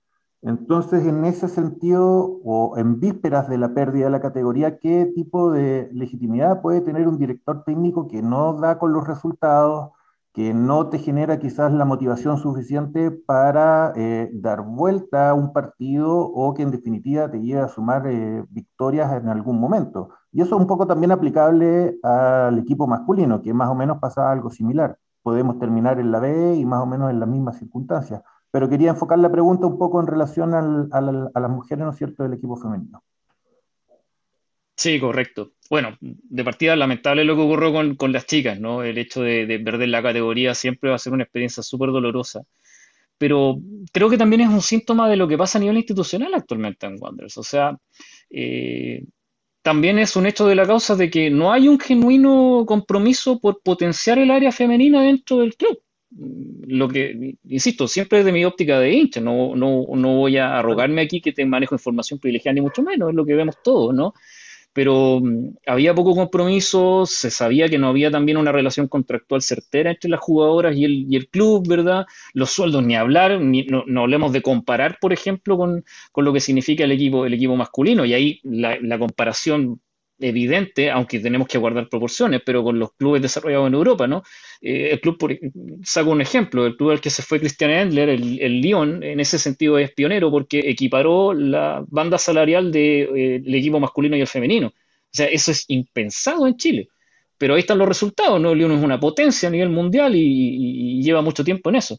[0.43, 5.51] Entonces, en ese sentido, o en vísperas de la pérdida de la categoría, ¿qué tipo
[5.51, 9.91] de legitimidad puede tener un director técnico que no da con los resultados?
[10.33, 16.19] Que no te genera quizás la motivación suficiente para eh, dar vuelta a un partido
[16.19, 20.09] o que en definitiva te lleve a sumar eh, victorias en algún momento.
[20.33, 24.31] Y eso es un poco también aplicable al equipo masculino, que más o menos pasa
[24.31, 24.99] algo similar.
[25.23, 28.23] Podemos terminar en la B y más o menos en las mismas circunstancias.
[28.51, 31.01] Pero quería enfocar la pregunta un poco en relación a
[31.41, 33.03] las mujeres, ¿no es cierto?, del equipo femenino.
[34.83, 35.53] Sí, correcto.
[35.71, 38.83] Bueno, de partida lamentable lo que ocurrió con, las chicas, ¿no?
[38.83, 42.43] El hecho de, perder la categoría siempre va a ser una experiencia súper dolorosa.
[43.17, 43.59] Pero
[43.93, 46.97] creo que también es un síntoma de lo que pasa a nivel institucional actualmente en
[46.99, 47.39] Wanderers.
[47.39, 47.79] O sea,
[48.29, 49.05] eh,
[49.63, 53.63] también es un hecho de la causa de que no hay un genuino compromiso por
[53.63, 55.79] potenciar el área femenina dentro del club.
[56.67, 61.03] Lo que, insisto, siempre desde mi óptica de hincha, no, no, no voy a arrogarme
[61.03, 64.13] aquí que te manejo información privilegiada, ni mucho menos, es lo que vemos todos, ¿no?
[64.73, 69.91] Pero mm, había poco compromiso, se sabía que no había también una relación contractual certera
[69.91, 72.07] entre las jugadoras y el, y el club, ¿verdad?
[72.35, 76.33] Los sueldos ni hablar, ni, no, no, hablemos de comparar, por ejemplo, con, con, lo
[76.33, 79.81] que significa el equipo, el equipo masculino, y ahí la, la comparación
[80.23, 84.23] evidente, aunque tenemos que guardar proporciones, pero con los clubes desarrollados en Europa, ¿no?
[84.61, 85.39] Eh, el club, por,
[85.83, 89.21] saco un ejemplo, el club al que se fue Christian Endler, el, el Lyon, en
[89.21, 94.21] ese sentido es pionero porque equiparó la banda salarial del de, eh, equipo masculino y
[94.21, 94.69] el femenino.
[94.69, 96.89] O sea, eso es impensado en Chile.
[97.37, 98.53] Pero ahí están los resultados, ¿no?
[98.53, 101.99] El Lyon es una potencia a nivel mundial y, lleva mucho tiempo en eso.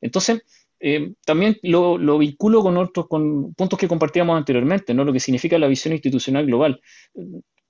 [0.00, 0.42] Entonces,
[0.78, 5.02] eh, también lo, lo, vinculo con otros con puntos que compartíamos anteriormente, ¿no?
[5.02, 6.78] lo que significa la visión institucional global.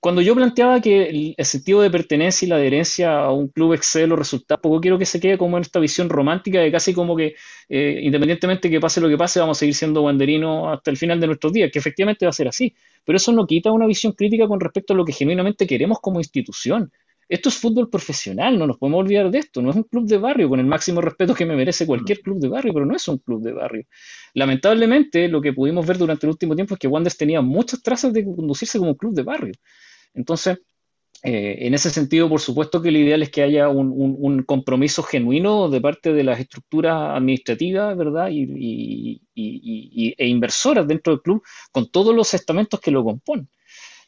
[0.05, 4.05] Cuando yo planteaba que el, sentido de pertenencia y la adherencia a un club excede
[4.05, 7.15] los resultados, poco quiero que se quede como en esta visión romántica de casi como
[7.15, 7.33] que
[7.69, 11.19] eh, independientemente que pase lo que pase, vamos a seguir siendo banderinos hasta el final
[11.19, 12.75] de nuestros días, que efectivamente va a ser así.
[13.03, 16.19] Pero eso no quita una visión crítica con respecto a lo que genuinamente queremos como
[16.19, 16.91] institución.
[17.27, 19.59] Esto es fútbol profesional, no nos podemos olvidar de esto.
[19.63, 22.37] No es un club de barrio, con el máximo respeto que me merece cualquier club
[22.37, 23.85] de barrio, pero no es un club de barrio.
[24.35, 28.13] Lamentablemente, lo que pudimos ver durante el último tiempo es que Wanderers tenía muchas trazas
[28.13, 29.53] de conducirse como un club de barrio.
[30.15, 30.59] Entonces,
[31.23, 35.69] eh, en ese sentido, por supuesto que lo ideal es que haya un, compromiso genuino
[35.69, 38.29] de parte de las estructuras administrativas, ¿verdad?
[38.31, 43.49] Y, e inversoras dentro del club con todos los estamentos que lo componen.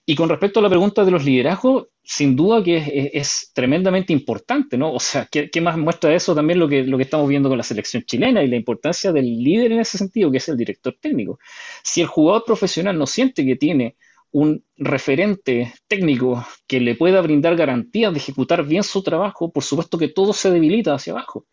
[0.05, 4.78] Y con respecto a la pregunta de los liderazgos, sin duda que es, tremendamente importante,
[4.78, 4.93] ¿no?
[4.93, 8.03] O sea, ¿qué, ¿qué, más muestra eso también lo que estamos viendo con la selección
[8.03, 11.39] chilena y la importancia del líder en ese sentido, que es el director técnico?
[11.84, 13.95] Si el jugador profesional no siente que tiene
[14.32, 19.97] un referente técnico que le pueda brindar garantías de ejecutar bien su trabajo, por supuesto
[19.97, 21.45] que todo se debilita hacia abajo.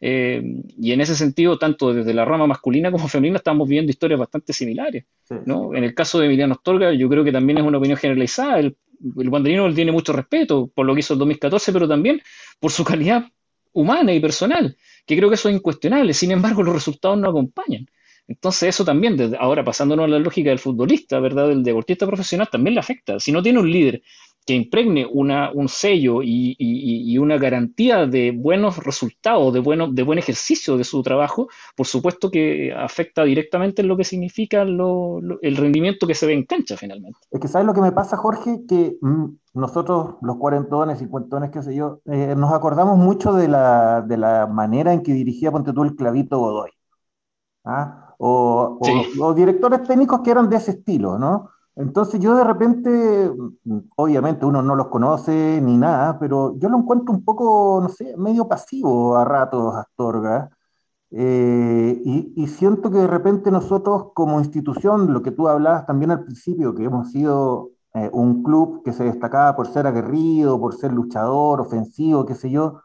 [0.00, 0.42] Eh,
[0.80, 4.52] y en ese sentido, tanto desde la rama masculina como femenina, estamos viendo historias bastante
[4.52, 5.04] similares.
[5.22, 5.36] Sí.
[5.46, 5.74] ¿no?
[5.74, 8.58] En el caso de Emiliano Astorga, yo creo que también es una opinión generalizada.
[8.58, 8.76] El,
[9.18, 12.20] el banderino tiene mucho respeto por lo que hizo en 2014, pero también
[12.58, 13.26] por su calidad
[13.72, 14.76] humana y personal,
[15.06, 16.14] que creo que eso es incuestionable.
[16.14, 17.86] Sin embargo, los resultados no acompañan.
[18.32, 21.48] Entonces eso también, desde ahora pasándonos a la lógica del futbolista, ¿verdad?
[21.48, 23.20] Del deportista profesional, también le afecta.
[23.20, 24.02] Si no tiene un líder
[24.44, 30.18] que impregne una, un sello y, una garantía de buenos resultados, de, bueno, de buen
[30.18, 35.56] ejercicio de su trabajo, por supuesto que afecta directamente en lo que significa lo, el
[35.56, 37.18] rendimiento que se ve en cancha finalmente.
[37.30, 41.62] Es que sabes lo que me pasa, Jorge, que mmm, nosotros, los cuarentones, cincuentones, qué
[41.62, 45.72] sé yo, eh, nos acordamos mucho de la, de la manera en que dirigía Ponte
[45.72, 46.70] tú el clavito Godoy.
[47.64, 48.11] ¿ah?
[48.18, 49.20] O, sí.
[49.20, 51.50] o, o directores técnicos que eran de ese estilo, ¿no?
[51.74, 53.30] Entonces yo de repente,
[53.96, 58.14] obviamente uno no los conoce ni nada, pero yo lo encuentro un poco, no sé,
[58.16, 60.50] medio pasivo a ratos Astorga.
[61.10, 66.10] Eh, y, y, siento que de repente nosotros como institución, lo que tú hablabas también
[66.10, 70.74] al principio, que hemos sido eh, un club que se destacaba por ser aguerrido, por
[70.74, 72.80] ser luchador, ofensivo, qué sé yo,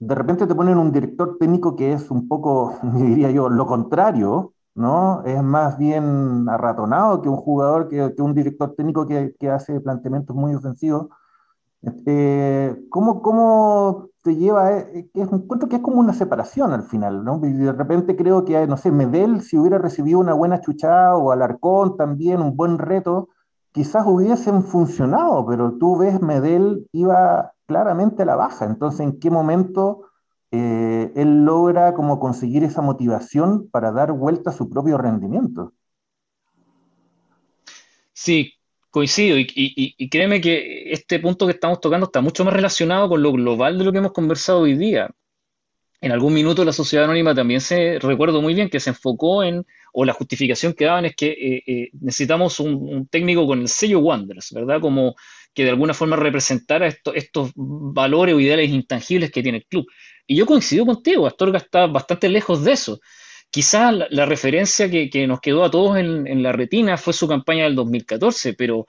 [0.00, 4.54] de repente te ponen un director técnico que es un poco, diría yo, lo contrario,
[4.74, 5.22] ¿no?
[5.24, 9.80] Es más bien arratonado que un jugador, que, que un director técnico que, que, hace
[9.80, 11.08] planteamientos muy ofensivos.
[12.06, 14.72] Eh, ¿cómo, ¿Cómo te lleva?
[14.78, 17.40] Eh, que es, encuentro que es como una separación al final, ¿no?
[17.44, 21.30] Y de repente creo que, no sé, Medel, si hubiera recibido una buena chuchada, o
[21.32, 23.28] Alarcón también, un buen reto,
[23.72, 28.64] quizás hubiesen funcionado, pero tú ves, Medel iba claramente a la baja.
[28.64, 30.10] Entonces, ¿en qué momento
[30.52, 35.74] eh, él logra como conseguir esa motivación para dar vuelta a su propio rendimiento.
[38.12, 38.54] Sí,
[38.90, 43.32] coincido y, créeme que este punto que estamos tocando está mucho más relacionado con lo
[43.32, 45.08] global de lo que hemos conversado hoy día.
[46.00, 49.64] En algún minuto la sociedad anónima también se, recuerdo muy bien que se enfocó en,
[49.92, 53.68] o la justificación que daban es que eh, eh, necesitamos un, un, técnico con el
[53.68, 54.80] sello Wanderers, ¿verdad?
[54.80, 55.14] Como
[55.54, 59.86] que de alguna forma representara esto, estos valores o ideales intangibles que tiene el club.
[60.26, 63.00] Y yo coincido contigo, Astorga está bastante lejos de eso.
[63.50, 67.64] Quizás la, referencia que, que, nos quedó a todos en, la retina fue su campaña
[67.64, 68.86] del 2014, pero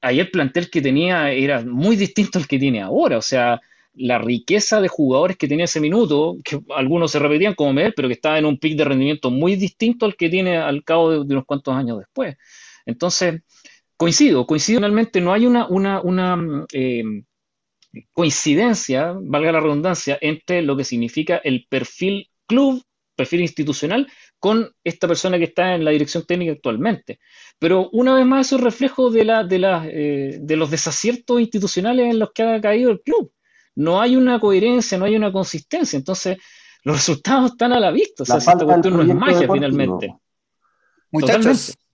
[0.00, 3.18] ahí el plantel que tenía era muy distinto al que tiene ahora.
[3.18, 3.60] O sea,
[3.92, 8.08] la riqueza de jugadores que tenía ese minuto, que algunos se repetían como Medel, pero
[8.08, 11.34] que estaba en un pic de rendimiento muy distinto al que tiene al cabo de
[11.34, 12.36] unos cuantos años después.
[12.86, 13.42] Entonces,
[13.98, 17.02] coincido, coincido finalmente, no hay una, una, una eh,
[18.12, 22.82] coincidencia, valga la redundancia, entre lo que significa el perfil club,
[23.16, 24.06] perfil institucional,
[24.38, 27.18] con esta persona que está en la dirección técnica actualmente.
[27.58, 31.40] Pero una vez más, eso es reflejo de, la, de, la, eh, de los desaciertos
[31.40, 33.32] institucionales en los que ha caído el club.
[33.74, 35.96] No hay una coherencia, no hay una consistencia.
[35.96, 36.38] Entonces,
[36.84, 38.22] los resultados están a la vista.
[38.22, 39.54] O sea, esta cuestión no es magia deportivo.
[39.54, 40.14] finalmente.
[41.10, 41.87] Muchachos, Totalmente.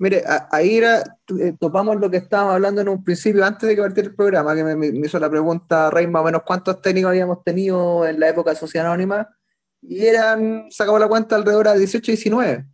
[0.00, 3.82] Mire, ahí era, eh, topamos lo que estábamos hablando en un principio, antes de que
[3.82, 7.44] partiera el programa, que me, hizo la pregunta, Rey, más o menos cuántos técnicos habíamos
[7.44, 9.28] tenido en la época de Sociedad Anónima,
[9.82, 12.66] y eran, sacamos la cuenta, alrededor de 18 y 19.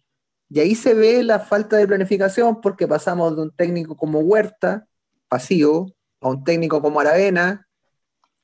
[0.51, 4.87] Y ahí se ve la falta de planificación, porque pasamos de un técnico como Huerta,
[5.27, 7.67] pasivo, a un técnico como Aravena,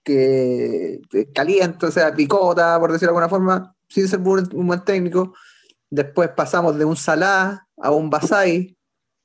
[0.03, 1.01] que
[1.33, 5.35] calienta, o sea, picota, por decirlo de alguna forma, sin ser un buen técnico.
[5.89, 8.77] Después pasamos de un Salah a un Basay,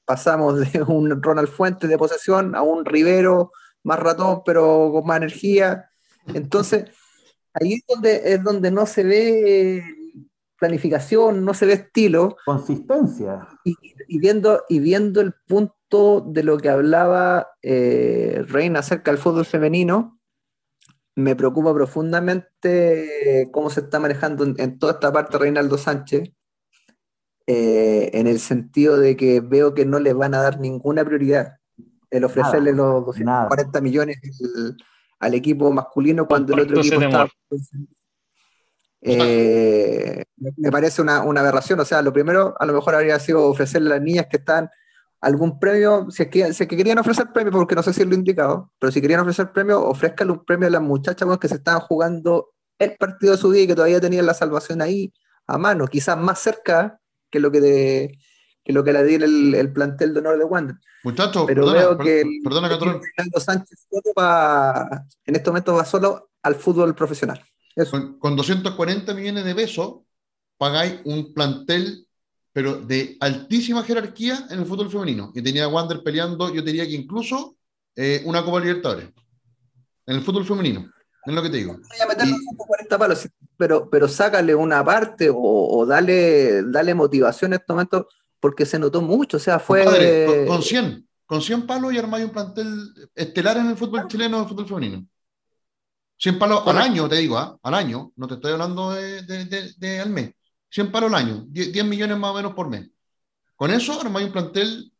[0.05, 3.51] pasamos de un Ronald Fuentes de posesión a un Rivero
[3.83, 5.89] más ratón, pero con más energía.
[6.33, 6.85] Entonces,
[7.53, 9.83] ahí es donde, es donde no se ve
[10.59, 12.37] planificación, no se ve estilo.
[12.45, 13.47] Consistencia.
[13.63, 19.45] Y, viendo, y viendo el punto de lo que hablaba eh, Reina acerca del fútbol
[19.45, 20.19] femenino,
[21.15, 26.31] me preocupa profundamente cómo se está manejando en, toda esta parte Reinaldo Sánchez,
[27.49, 31.57] eh, en el sentido de que veo que no le van a dar ninguna priorididad
[32.11, 34.17] el ofrecerle los 240 millones
[35.19, 37.27] al, equipo masculino cuando el otro equipo está...
[39.01, 40.23] Eh,
[40.57, 41.79] me parece una, aberración.
[41.79, 44.69] O sea, lo primero a lo mejor habría sido ofrecerle a las niñas que están
[45.21, 48.07] algún premio, si es que, si que querían ofrecer premio, porque no sé si es
[48.07, 51.55] lo indicado, pero si querían ofrecer premio, ofrezcanle un premio a las muchachas que se
[51.55, 55.11] estaban jugando el partido de su vida y que todavía tenían la salvación ahí
[55.47, 56.99] a mano, quizás más cerca
[57.29, 58.19] que lo que, de,
[58.63, 60.75] que lo que le di el, el, plantel de honor de Wander.
[61.03, 63.87] Muchachos, pero perdona, veo que perdona, Fernando Sánchez
[65.25, 67.43] en este momento va solo al fútbol profesional.
[68.19, 69.99] Con, 240 millones de pesos
[70.57, 72.07] pagáis un plantel,
[72.51, 75.31] pero de altísima jerarquía en el fútbol femenino.
[75.35, 77.57] Y tenía a Wander peleando, yo diría que incluso
[77.95, 79.09] eh, una Copa Libertadores.
[80.07, 80.89] En el fútbol femenino.
[81.27, 81.77] Es lo que te digo.
[83.57, 88.07] pero, pero sácale una parte o, dale, dale motivación en este momento
[88.39, 89.35] porque se notó mucho.
[89.35, 89.83] O sea, fue.
[90.47, 94.43] con, 100, con 100 palos y armáis un plantel estelar en el fútbol chileno, en
[94.43, 95.05] el fútbol femenino.
[96.17, 97.57] 100 palos al año, te digo, ¿ah?
[97.61, 100.31] al año, no te estoy hablando de, al mes.
[100.69, 102.89] 100 palos al año, 10, millones más o menos por mes.
[103.57, 104.93] Con eso armáis un plantel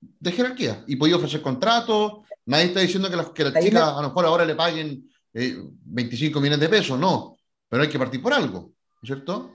[0.00, 2.23] de jerarquía y podéis ofrecer contratos.
[2.46, 6.38] Nadie está diciendo que las, que las chicas a lo mejor ahora le paguen 25
[6.38, 7.36] eh, millones de pesos, no,
[7.68, 8.72] pero hay que partir por algo,
[9.02, 9.52] ¿cierto?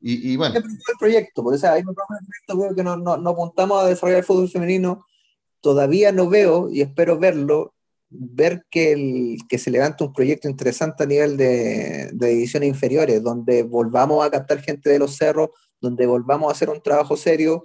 [0.00, 0.54] Y, y bueno.
[0.56, 0.64] El
[0.98, 1.96] proyecto, porque o sea, ahí me el
[2.46, 5.04] proyecto, que no, no, no apuntamos a desarrollar el fútbol femenino.
[5.60, 7.74] Todavía no veo y espero verlo
[8.10, 13.22] ver que, el, que se levanta un proyecto interesante a nivel de, de, divisiones inferiores,
[13.22, 15.50] donde volvamos a captar gente de los cerros,
[15.80, 17.62] donde volvamos a hacer un trabajo serio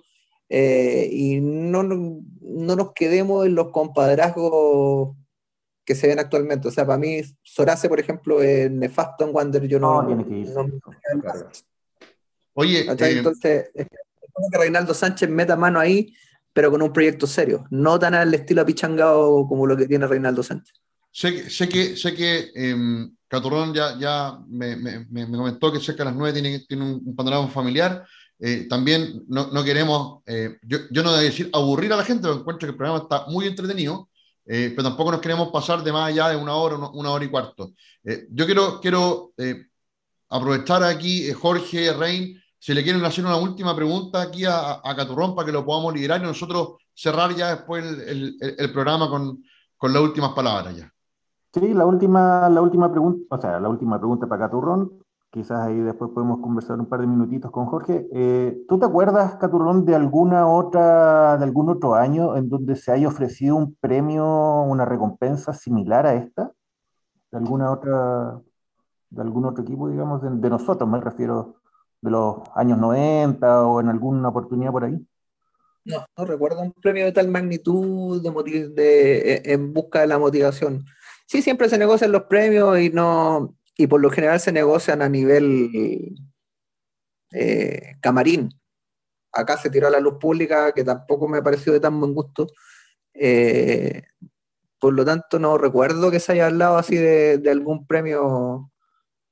[0.49, 5.15] eh, y no, no, nos quedemos en los compadrazgos
[5.85, 6.67] que se ven actualmente.
[6.67, 10.03] O sea, para mí, Sorace, por ejemplo, es nefasto en Wander, yo no...
[10.03, 10.69] no,
[12.53, 16.13] Oye, eh, entonces, es que Reinaldo Sánchez meta mano ahí
[16.53, 20.43] pero con un proyecto serio, no tan al estilo apichangado como lo que tiene Reinaldo
[20.43, 20.75] Sánchez.
[21.11, 22.75] Sé, sé que, sé que eh,
[23.27, 27.15] Caturrón ya, ya me, me, me, comentó que cerca de las nueve tiene, tiene un,
[27.15, 28.05] panorama familiar.
[28.41, 32.21] Eh, también no, no queremos, eh, yo, yo, no a decir aburrir a la gente,
[32.25, 34.07] porque encuentro que el programa está muy entretenido,
[34.45, 37.29] eh, pero tampoco nos queremos pasar de más allá de una hora, una hora y
[37.29, 37.73] cuarto.
[38.31, 39.33] yo quiero, quiero
[40.29, 45.35] aprovechar aquí, Jorge, Rein, si le quieren hacer una última pregunta aquí a, a Caturrón
[45.35, 49.43] para que lo podamos liderar y nosotros cerrar ya después el, el, programa con,
[49.77, 50.91] con, las últimas palabras ya.
[51.53, 54.98] Sí, la última, la última pregunta, o sea, la última pregunta para Caturrón,
[55.31, 58.07] quizás ahí después podemos conversar un par de minutitos con Jorge.
[58.13, 62.91] Eh, ¿Tú te acuerdas, Caturrón, de alguna otra, de algún otro año en donde se
[62.91, 64.25] haya ofrecido un premio,
[64.63, 66.51] una recompensa similar a esta?
[67.31, 68.41] ¿De alguna otra,
[69.09, 71.57] de algún otro equipo, digamos, de nosotros, me refiero
[72.01, 75.05] de los años 90 o en alguna oportunidad por ahí?
[75.85, 80.19] No, no recuerdo un premio de tal magnitud de, de, e, en busca de la
[80.19, 80.85] motivación.
[81.25, 85.07] Sí, siempre se negocian los premios y no y por lo general se negocian a
[85.07, 86.13] nivel
[87.31, 88.49] eh, camarín.
[89.31, 92.13] Acá se tiró a la luz pública, que tampoco me ha parecido de tan buen
[92.13, 92.47] gusto.
[93.13, 94.03] Eh,
[94.79, 98.69] por lo tanto, no recuerdo que se haya hablado así de, algún premio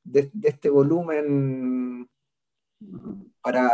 [0.05, 2.09] de, este volumen
[3.41, 3.69] para,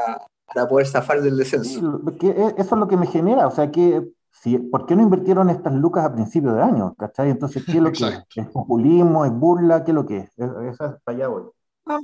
[0.68, 2.02] poder zafar del descenso.
[2.20, 4.02] E, eso es lo que me genera, o sea, que
[4.34, 6.96] si, ¿por qué no invirtieron estas lucas a principio de año?
[6.96, 7.30] ¿Cachai?
[7.30, 8.24] Entonces, ¿qué es lo que es?
[8.36, 9.26] ¿Es populismo?
[9.26, 9.84] ¿Es burla?
[9.84, 10.30] ¿Qué es lo que es?
[10.38, 11.44] Esa es para allá voy.
[11.86, 12.00] Ah,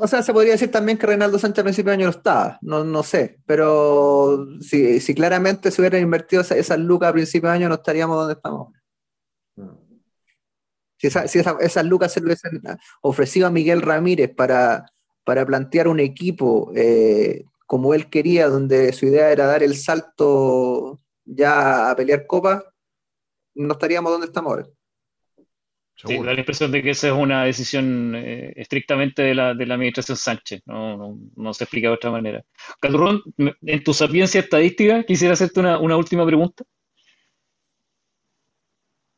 [0.00, 2.58] o sea, se podría decir también que Reinaldo Sánchez a principio de año no estaba,
[2.60, 7.54] no, no sé, pero si, si claramente se hubieran invertido esas, lucas a principio de
[7.54, 8.72] año, no estaríamos donde estamos.
[9.56, 9.68] Mm.
[10.98, 12.60] Si, esas lucas se le hubiesen
[13.02, 14.84] ofrecido a Miguel Ramírez para,
[15.24, 20.98] para plantear un equipo eh, como él quería, donde su idea era dar el salto
[21.28, 22.64] ya a pelear copa,
[23.54, 24.66] no estaríamos donde estamos ahora.
[25.94, 29.66] Sí, da la impresión de que esa es una decisión eh, estrictamente de la, de
[29.66, 32.44] la, administración Sánchez, no, no, se explica de otra manera.
[32.80, 36.62] Caturrón, en tu sapiencia estadística, quisiera hacerte una, una última pregunta.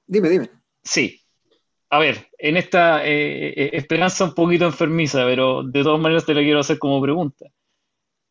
[0.06, 0.48] Dime, dime.
[0.82, 1.20] Sí.
[1.90, 6.32] A ver, en esta eh, eh, esperanza un poquito enfermiza, pero de todas maneras te
[6.32, 7.46] la quiero hacer como pregunta.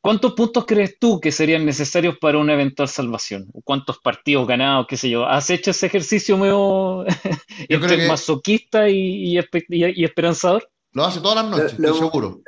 [0.01, 3.47] ¿Cuántos puntos crees tú que serían necesarios para una eventual salvación?
[3.65, 5.25] ¿Cuántos partidos ganados, qué sé yo?
[5.25, 7.05] ¿Has hecho ese ejercicio medio
[7.69, 10.69] entre masoquista y, y, esperanzador?
[10.93, 12.41] Lo hace todas las noches, lo, seguro.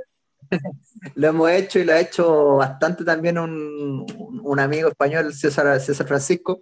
[1.15, 4.05] Lo hemos hecho y lo ha hecho bastante también un,
[4.43, 6.61] un amigo español, César, César Francisco,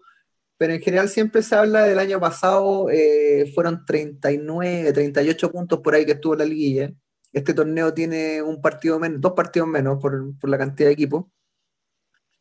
[0.60, 5.96] pero en general siempre se habla del año pasado, eh, fueron 39, 38 puntos por
[5.96, 6.92] ahí que estuvo la liguilla.
[7.32, 11.26] Este torneo tiene un partido menos, dos partidos menos por, por la cantidad de equipos.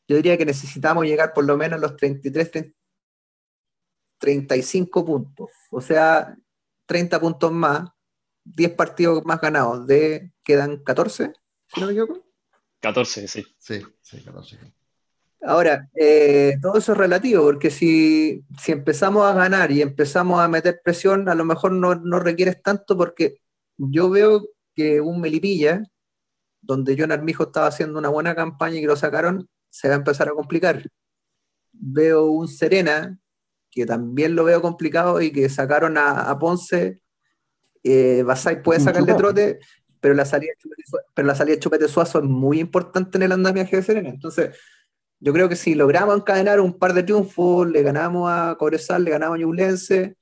[0.07, 2.73] Yo diría que necesitamos llegar por lo menos a los 33,
[4.19, 5.51] 35 puntos.
[5.71, 6.37] O sea,
[6.87, 7.91] 30 puntos más,
[8.45, 9.87] 10 partidos más ganados.
[9.87, 11.33] De, quedan 14,
[11.67, 12.25] si no me equivoco.
[12.81, 13.45] 14, sí.
[13.59, 14.59] Sí, sí, 14.
[15.43, 20.49] Ahora, eh, todo eso es relativo, porque si, si, empezamos a ganar y empezamos a
[20.49, 23.41] meter presión, a lo mejor no, no requieres tanto, porque
[23.77, 24.49] yo veo
[24.79, 25.83] que un Melipilla,
[26.61, 29.97] donde John Armijo estaba haciendo una buena campaña y que lo sacaron, se va a
[29.97, 30.85] empezar a complicar.
[31.73, 33.19] Veo un Serena,
[33.73, 37.01] que también lo veo complicado y que sacaron a, Ponce.
[37.83, 39.59] Eh, Basay puede sacarle trote,
[39.99, 40.53] pero la salida
[41.13, 44.11] pero la salida de Chupete Suazo es muy importante en el andamiaje de Serena.
[44.11, 44.57] Entonces,
[45.19, 49.11] yo creo que si logramos encadenar un par de triunfos, le ganamos a Cobresal, le
[49.11, 50.17] ganamos a Ñublense,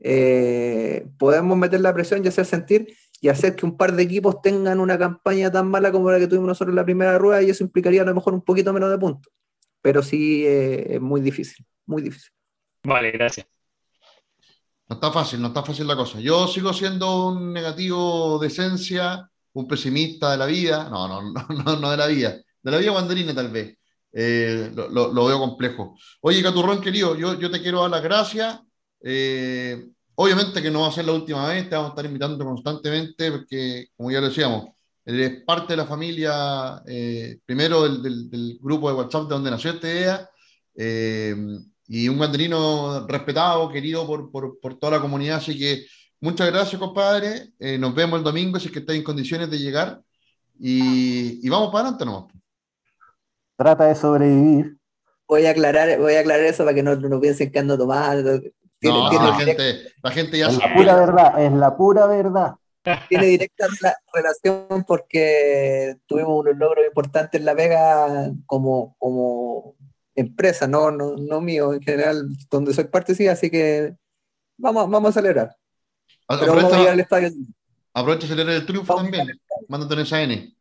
[0.00, 4.42] eh, podemos meter la presión y hacer sentir y hacer que un par de equipos
[4.42, 7.50] tengan una campaña tan mala como la que tuvimos nosotros en la primera rueda y
[7.50, 9.32] eso implicaría a lo mejor un poquito menos de puntos.
[9.80, 12.32] Pero sí eh, es muy difícil, muy difícil.
[12.82, 13.46] Vale, gracias.
[14.88, 16.18] No está fácil, no está fácil la cosa.
[16.18, 21.76] Yo sigo siendo un negativo de esencia, un pesimista de la vida, no, no, no,
[21.80, 23.78] no de la vida, de la vida guanderina tal vez.
[24.12, 25.96] Eh, lo, veo complejo.
[26.22, 28.60] Oye, Caturrón, querido, yo, yo te quiero dar las gracias.
[29.00, 32.44] Eh, obviamente que no va a ser la última vez, te vamos a estar invitando
[32.44, 34.66] constantemente, porque, como ya lo decíamos,
[35.04, 39.88] eres parte de la familia, eh, primero del, grupo de WhatsApp de donde nació esta
[39.88, 40.28] idea,
[41.86, 45.36] y un guanderino respetado, querido por, por, por, toda la comunidad.
[45.38, 45.84] Así que
[46.20, 47.50] muchas gracias, compadre.
[47.78, 50.00] nos vemos el domingo si es que estáis en condiciones de llegar.
[50.58, 52.32] Y, y vamos para adelante nomás
[53.62, 54.76] trata de sobrevivir.
[55.28, 58.40] Voy a aclarar, voy a aclarar eso para que no, no piensen que ando tomando.
[58.82, 62.54] No, la, gente, la gente ya es La pura verdad, es la pura verdad.
[63.08, 63.66] Tiene directa
[64.12, 69.76] relación porque tuvimos unos logros importantes en La Vega como, como
[70.16, 73.94] empresa, no, no, no mío en general, donde soy parte sí, así que
[74.56, 75.56] vamos, vamos a celebrar.
[76.28, 77.30] Pero vamos a llegar al estadio.
[77.94, 79.28] Aprovecha a celebrar el triunfo también,
[79.68, 80.56] mándate en esa N.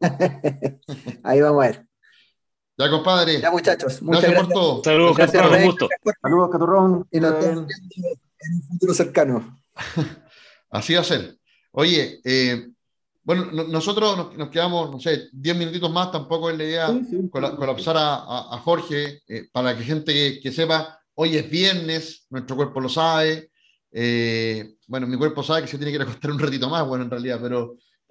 [1.22, 1.86] Ahí vamos a ver.
[2.76, 3.40] Ya, compadre.
[3.40, 4.02] Ya, muchachos.
[4.02, 4.84] Muchas gracias, por todo.
[4.84, 5.54] Saludos, Caturrón.
[5.54, 5.88] Un gusto.
[6.20, 7.08] Saludos, Caturrón.
[7.10, 9.60] Y nos vemos en un futuro cercano.
[10.70, 11.36] Así va a ser.
[11.70, 12.68] Oye, eh,
[13.22, 17.00] bueno, nosotros nos, quedamos, no sé, 10 minutitos más, tampoco es la idea
[17.30, 22.88] colapsar a, Jorge, eh, para que gente que, sepa, hoy es viernes, nuestro cuerpo lo
[22.88, 23.50] sabe,
[23.90, 27.04] eh, bueno, mi cuerpo sabe que se tiene que ir acostar un ratito más, bueno,
[27.04, 27.76] en realidad, pero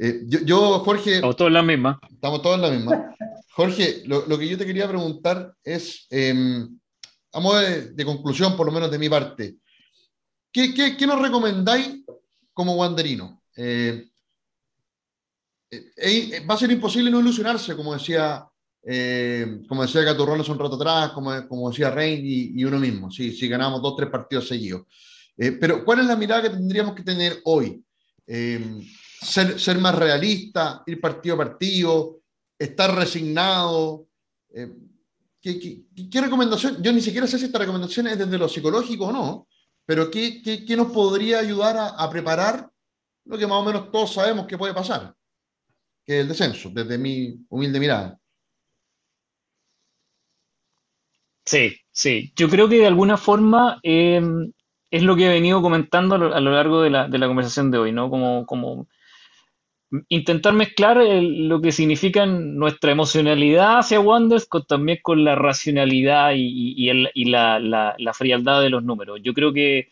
[0.00, 1.16] Eh, yo, Jorge...
[1.16, 2.00] Estamos todos en la misma.
[2.10, 3.14] Estamos todos en la misma.
[3.58, 6.64] Jorge, lo, que yo te quería preguntar es, eh,
[7.32, 9.56] a modo de, conclusión, por lo menos de mi parte,
[10.52, 12.04] ¿qué, qué, nos recomendáis
[12.52, 13.42] como guanderino?
[13.56, 14.10] Eh,
[15.72, 18.46] eh, va a ser imposible no ilusionarse, como decía,
[19.68, 23.32] como decía Caturrón hace un rato atrás, como, como decía Rein y, uno mismo, si,
[23.32, 24.82] si ganamos dos, tres partidos seguidos.
[25.36, 27.82] pero, ¿cuál es la mirada que tendríamos que tener hoy?
[29.20, 32.20] Ser, ser más realista, ir partido a partido,
[32.58, 34.08] estar resignado.
[34.50, 34.72] Eh,
[35.40, 36.82] ¿qué, qué, recomendación?
[36.82, 39.48] Yo ni siquiera sé si esta recomendación es desde lo psicológico o no,
[39.84, 42.70] pero ¿qué, qué nos podría ayudar a, a, preparar
[43.24, 45.14] lo que más o menos todos sabemos que puede pasar?
[46.04, 48.18] Que es el descenso, desde mi humilde mirada.
[51.44, 52.32] Sí, sí.
[52.36, 54.20] Yo creo que de alguna forma eh,
[54.90, 57.78] es lo que he venido comentando a lo, largo de la, de la, conversación de
[57.78, 58.10] hoy, ¿no?
[58.10, 58.86] Como, como
[60.08, 67.24] intentar mezclar lo que significa nuestra emocionalidad hacia Wonders con, también con la racionalidad y,
[67.24, 69.20] la, frialdad de los números.
[69.22, 69.88] Yo creo que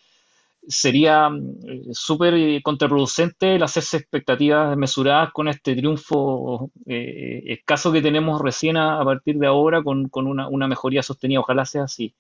[0.68, 8.40] sería mm, súper contraproducente el hacerse expectativas mesuradas con este triunfo eh, escaso que tenemos
[8.42, 11.40] recién a, partir de ahora con, una, una, mejoría sostenida.
[11.40, 12.14] Ojalá sea así.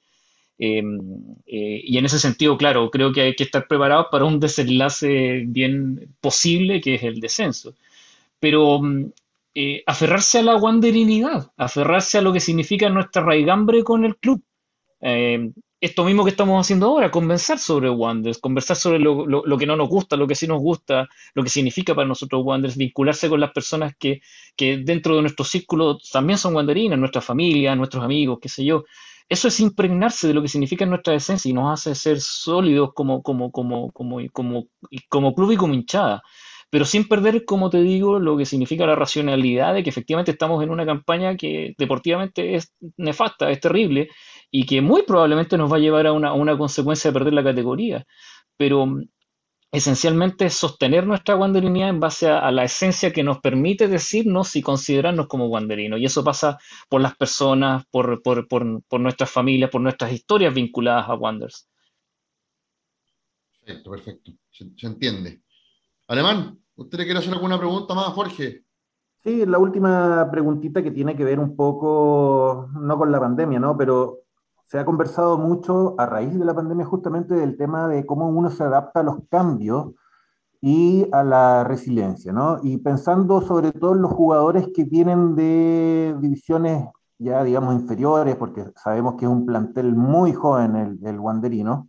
[0.58, 0.98] Em,
[1.46, 5.44] eh, y en ese sentido, claro, creo que hay que estar preparados para un desenlace
[5.46, 7.74] bien posible, que es el descenso.
[8.40, 9.12] Pero mm,
[9.54, 14.42] eh, aferrarse a la wanderinidad, aferrarse a lo que significa nuestra raigambre con el club,
[15.02, 19.76] Eh, esto mismo que estamos haciendo ahora, conversar sobre Wanderers, conversar sobre lo, que no
[19.76, 23.40] nos gusta, lo que sí nos gusta, lo que significa para nosotros Wanderers, vincularse con
[23.40, 24.20] las personas que,
[24.58, 28.84] dentro de nuestro círculo también son wanderinas, nuestra familia, nuestros amigos, qué sé yo.
[29.28, 33.22] Eso es impregnarse de lo que significa nuestra esencia y nos hace ser sólidos como,
[33.22, 34.68] como, como, como, como,
[35.08, 36.22] como club y como hinchada
[36.70, 40.62] pero sin perder, como te digo, lo que significa la racionalidad de que efectivamente estamos
[40.62, 44.08] en una campaña que deportivamente es nefasta, es terrible,
[44.50, 48.04] y que muy probablemente nos va a llevar a una, consecuencia de perder la categoría.
[48.56, 48.86] Pero
[49.76, 54.62] esencialmente es sostener nuestra wanderinidad en base a, la esencia que nos permite decirnos y
[54.62, 56.00] considerarnos como wanderinos.
[56.00, 56.58] Y eso pasa
[56.88, 58.20] por las personas, por,
[59.00, 61.68] nuestras familias, por nuestras historias vinculadas a Wanders.
[63.60, 64.32] Perfecto, perfecto.
[64.50, 65.42] se entiende.
[66.08, 68.64] Alemán, ¿usted le quiere hacer alguna pregunta más, Jorge?
[69.22, 73.76] Sí, la última preguntita que tiene que ver un poco, no con la pandemia, ¿no?
[73.76, 74.25] Pero
[74.66, 78.50] se ha conversado mucho a raíz de la pandemia justamente del tema de cómo uno
[78.50, 79.92] se adapta a los cambios
[80.60, 82.58] y a la resiliencia, ¿no?
[82.62, 86.88] Y pensando sobre todo en los jugadores que vienen de divisiones
[87.18, 91.88] ya, digamos, inferiores, porque sabemos que es un plantel muy joven el, el Wanderino,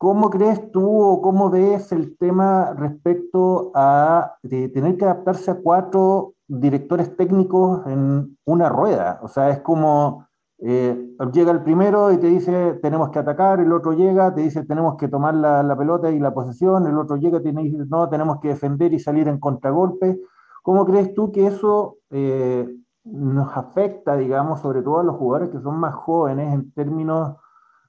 [0.00, 6.36] ¿Cómo crees tú o cómo ves el tema respecto a tener que adaptarse a cuatro
[6.48, 9.20] directores técnicos en una rueda?
[9.22, 10.26] O sea, es como
[10.62, 14.64] eh, llega el primero y te dice tenemos que atacar, el otro llega, te dice
[14.64, 18.08] tenemos que tomar la, pelota y la posesión, el otro llega y te dice no,
[18.08, 20.20] tenemos que defender y salir en contragolpe.
[20.62, 22.68] ¿Cómo crees tú que eso eh,
[23.04, 27.36] nos afecta, digamos, sobre todo a los jugadores que son más jóvenes en términos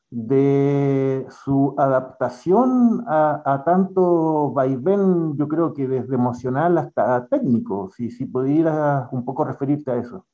[0.09, 8.25] de su adaptación a, tanto vaivén, yo creo que desde emocional hasta técnico, si, si
[8.25, 10.25] pudieras un poco referirte a eso.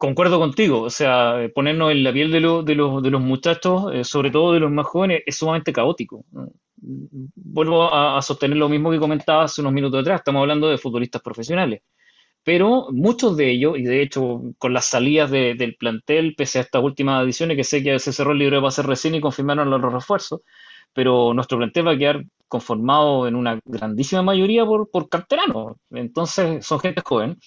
[0.00, 4.02] Concuerdo contigo, o sea, ponernos en la piel de, de, los, de los, muchachos, eh,
[4.02, 6.24] sobre todo de los más jóvenes, es sumamente caótico.
[6.76, 11.20] Vuelvo a sostener lo mismo que comentaba hace unos minutos atrás, estamos hablando de futbolistas
[11.20, 11.82] profesionales
[12.42, 16.82] pero muchos de ellos, y de hecho con las salidas del plantel, pese a estas
[16.82, 19.92] últimas ediciones, que sé que se cerró el libro de ser recién y confirmaron los
[19.92, 20.40] refuerzos,
[20.92, 25.76] pero nuestro plantel va a quedar conformado en una grandísima mayoría por, por canteranos.
[25.90, 27.38] Entonces son gente joven,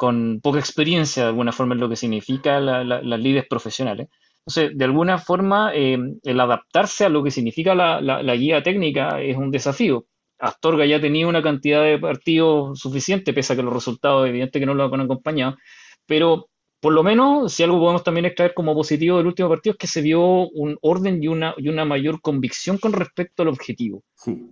[0.00, 4.08] con poca experiencia de alguna forma en lo que significa las líderes profesionales.
[4.38, 9.36] Entonces, de alguna forma, eh, el adaptarse a lo que significa la guía técnica es
[9.36, 10.06] un desafío.
[10.38, 14.64] Astorga ya tenía una cantidad de partidos suficiente, pese a que los resultados evidente que
[14.64, 15.58] no lo han acompañado,
[16.06, 16.48] pero
[16.80, 19.86] por lo menos, si algo podemos también extraer como positivo del último partido, es que
[19.86, 24.02] se vio un orden y una, y una mayor convicción con respecto al objetivo.
[24.14, 24.48] Sí.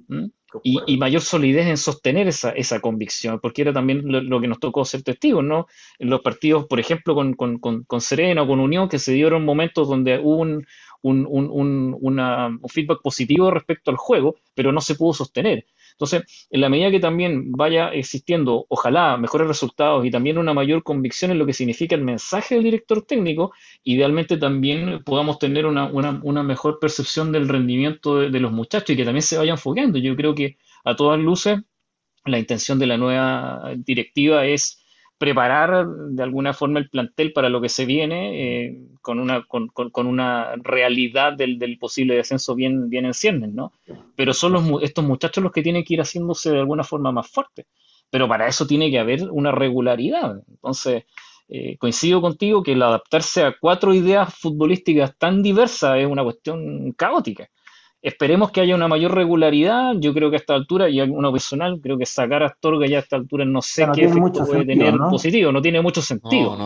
[0.63, 4.85] Y, mayor solidez en sostener esa, esa convicción, porque era también lo, que nos tocó
[4.85, 5.67] ser testigos, ¿no?
[5.99, 9.13] En los partidos, por ejemplo, con, con, con, con Serena o con Unión, que se
[9.13, 10.67] dieron momentos donde hubo un,
[11.03, 15.67] un, un, un feedback positivo respecto al juego, pero no se pudo sostener.
[15.99, 20.85] Entonces, en la medida que también vaya existiendo, ojalá, mejores resultados y también una mayor
[20.85, 25.89] convicción en lo que significa el mensaje del director técnico, idealmente también podamos tener una,
[26.45, 29.99] mejor percepción del rendimiento de, los muchachos y que también se vayan fogueando.
[29.99, 31.59] Yo creo que a todas luces
[32.25, 34.81] la intención de la nueva directiva es
[35.19, 40.07] preparar de alguna forma el plantel para lo que se viene eh, con, una, con,
[40.07, 43.73] una realidad del, posible descenso bien, bien en ciernes, ¿no?
[44.15, 47.29] Pero son los, estos muchachos los que tienen que ir haciéndose de alguna forma más
[47.29, 47.67] fuertes.
[48.11, 50.41] Pero para eso tiene que haber una regularidad.
[50.49, 51.05] Entonces,
[51.49, 56.93] eh, coincido contigo que el adaptarse a cuatro ideas futbolísticas tan diversas es una cuestión
[56.93, 57.49] caótica.
[58.01, 59.95] Esperemos que haya una mayor regularidad.
[59.99, 62.99] Yo creo que a esta altura, y uno personal, creo que sacar a Astorga ya
[62.99, 66.57] a esta altura no sé qué efecto puede tener positivo, no tiene mucho sentido.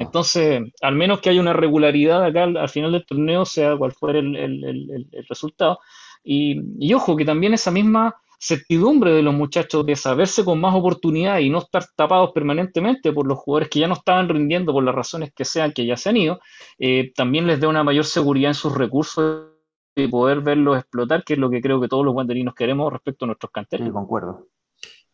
[0.00, 4.18] Entonces, al menos que haya una regularidad acá al, final del torneo, sea cual fuera
[4.18, 5.78] el, resultado.
[6.22, 11.38] Y, ojo, que también esa misma certidumbre de los muchachos de saberse con más oportunidad
[11.38, 14.96] y no estar tapados permanentemente por los jugadores que ya no estaban rindiendo por las
[14.96, 16.40] razones que sean, que ya se han ido,
[16.78, 19.51] eh, también les dé una mayor seguridad en sus recursos
[19.94, 23.24] y poder verlos explotar, que es lo que creo que todos los guanderinos queremos respecto
[23.24, 23.86] a nuestros canteros.
[23.86, 24.48] Sí, concuerdo.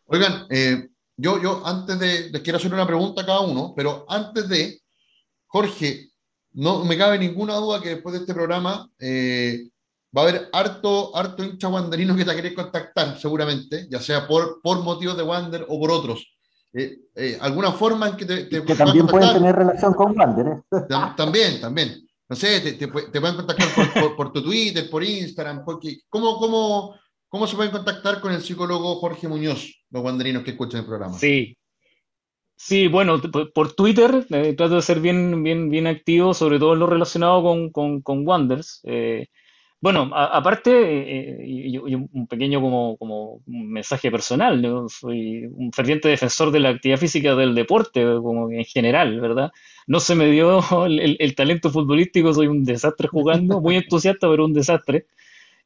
[0.05, 4.05] Oigan, eh, yo, yo antes de, les quiero hacer una pregunta a cada uno, pero
[4.07, 4.81] antes de,
[5.47, 6.11] Jorge,
[6.53, 9.69] no me cabe ninguna duda que después de este programa eh,
[10.15, 14.61] va a haber harto, harto hincha guanderino que te quiere contactar, seguramente, ya sea por,
[14.61, 16.25] por motivos de Wander o por otros.
[16.71, 18.47] Eh, ¿Alguna forma en que te...
[18.47, 20.63] que también pueden tener relación con Wander.
[21.17, 23.67] También, también no sé, te, te, pueden contactar
[24.15, 26.95] por, tu Twitter, por Instagram, porque, ¿cómo, cómo,
[27.27, 31.17] ¿cómo se pueden contactar con el psicólogo Jorge Muñoz, los guanderinos que escuchan el programa?
[31.17, 31.57] Sí,
[32.61, 33.21] Sí, bueno,
[33.53, 37.41] por Twitter eh, trato de ser bien, bien, bien activo, sobre todo en lo relacionado
[37.41, 38.81] con, con, con Wonders.
[38.83, 39.27] Eh,
[39.81, 46.59] bueno, aparte, eh, y, un pequeño como, como mensaje personal, soy un ferviente defensor de
[46.59, 49.51] la actividad física del deporte, como en general, ¿verdad?
[49.87, 54.53] No se me dio el, talento futbolístico, soy un desastre jugando, muy entusiasta, pero un
[54.53, 55.05] desastre.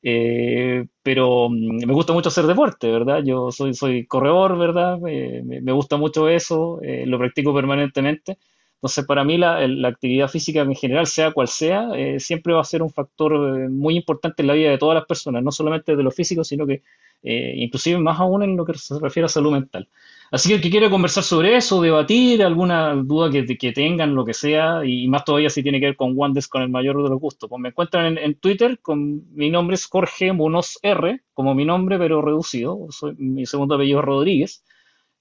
[0.05, 3.23] Eh, pero mm, me gusta mucho hacer deporte, ¿verdad?
[3.23, 4.99] Yo soy, soy corredor, ¿verdad?
[5.07, 8.37] Eh, me, gusta mucho eso, eh, lo practico permanentemente.
[8.83, 11.87] Entonces, para mí la, actividad física en general, sea cual sea,
[12.19, 15.41] siempre va a ser un factor muy importante en la vida de todas las personas,
[15.41, 16.83] no solamente de los físicos, sino que
[17.23, 19.87] inclusive más aún en lo que se refiere a salud mental.
[20.33, 24.25] Así que el que quiera conversar sobre eso, debatir, alguna duda que, que, tengan, lo
[24.25, 27.09] que sea, y más todavía si tiene que ver con Wandes con el mayor de
[27.09, 31.55] los gustos, pues me encuentran en, Twitter, con mi nombre es Jorge Munoz R, como
[31.55, 34.63] mi nombre, pero reducido, soy, mi segundo apellido es Rodríguez,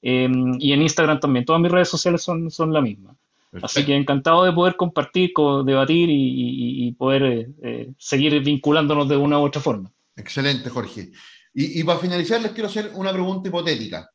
[0.00, 3.14] em, y en Instagram también, todas mis redes sociales son, son la misma.
[3.60, 5.32] Así que encantado de poder compartir,
[5.64, 9.92] debatir y, poder eh, eh, seguir vinculándonos de una u otra forma.
[10.16, 11.12] Excelente, Jorge.
[11.52, 14.08] Y, y para finalizar, les quiero hacer una pregunta hipotética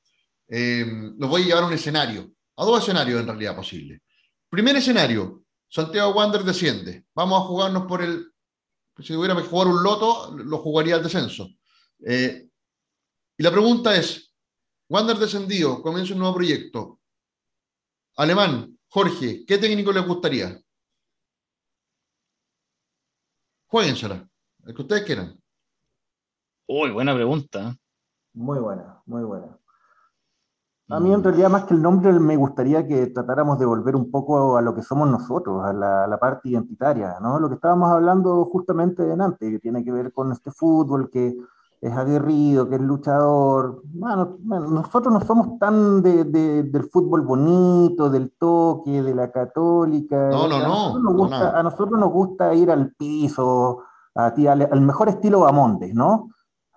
[0.49, 0.85] eh,
[1.17, 4.01] los voy a llevar a un escenario, a dos escenarios en realidad posibles.
[4.49, 7.05] Primer escenario, Santiago Wander desciende.
[7.13, 8.31] Vamos a jugarnos por el...
[8.99, 11.49] Si tuviera que jugar un loto, lo jugaría al descenso.
[11.99, 14.33] Y la pregunta es,
[14.89, 17.01] Wander descendido, comienza un nuevo proyecto.
[18.15, 20.59] Alemán, Jorge, ¿qué técnico le gustaría?
[23.67, 24.27] Jueguensela,
[24.65, 25.39] el que ustedes quieran.
[26.67, 27.75] Uy, buena pregunta.
[28.33, 29.57] Muy buena, muy buena.
[30.89, 34.09] A mí en realidad más que el nombre me gustaría que tratáramos de volver un
[34.09, 37.39] poco a lo que somos nosotros, a la, parte identitaria, ¿no?
[37.39, 41.35] Lo que estábamos hablando justamente antes, que tiene que ver con este fútbol que
[41.79, 43.81] es aguerrido, que es luchador.
[43.85, 50.29] Bueno, nosotros no somos tan de, del fútbol bonito, del toque, de la católica.
[50.29, 51.33] No, no, no.
[51.33, 53.83] A nosotros nos gusta ir al piso,
[54.15, 56.29] a ti, al, al mejor estilo Bamontes, ¿no?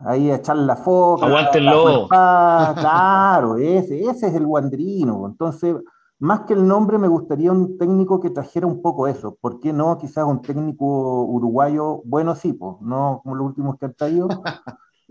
[0.05, 1.25] ahí a echar la foto.
[1.25, 2.09] Aguántenlo.
[2.09, 5.27] Claro, ese, ese es el guandrino.
[5.27, 5.77] Entonces,
[6.19, 9.37] más que el nombre, me gustaría un técnico que trajera un poco eso.
[9.41, 9.97] ¿Por qué no?
[9.99, 14.29] Quizás un técnico uruguayo, bueno, sí, pues, no como los últimos que han traído.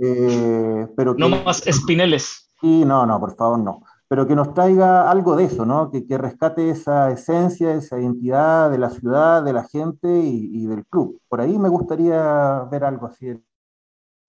[0.02, 2.52] Eh, pero no más espineles.
[2.62, 3.84] Sí, no, no, por favor, no.
[4.08, 5.92] Pero que nos traiga algo de eso, ¿no?
[5.92, 10.66] Que, que rescate esa esencia, esa identidad de la ciudad, de la gente y, y
[10.66, 11.22] del club.
[11.28, 13.44] Por ahí me gustaría ver algo así en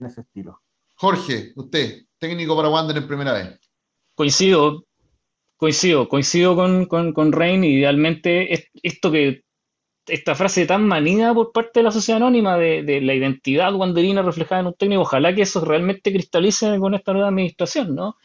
[0.01, 0.61] ese estilo.
[0.97, 3.59] Jorge, usted, técnico para Wander en primera vez.
[4.15, 4.85] Coincido,
[5.57, 7.65] coincido, coincido con, con, con Rain.
[7.65, 8.53] Idealmente,
[8.83, 9.45] esto que
[10.11, 14.61] esta frase tan manida por parte de la sociedad anónima de, la identidad wanderina reflejada
[14.61, 18.17] en un técnico, ojalá que eso realmente cristalice con esta nueva administración, ¿no?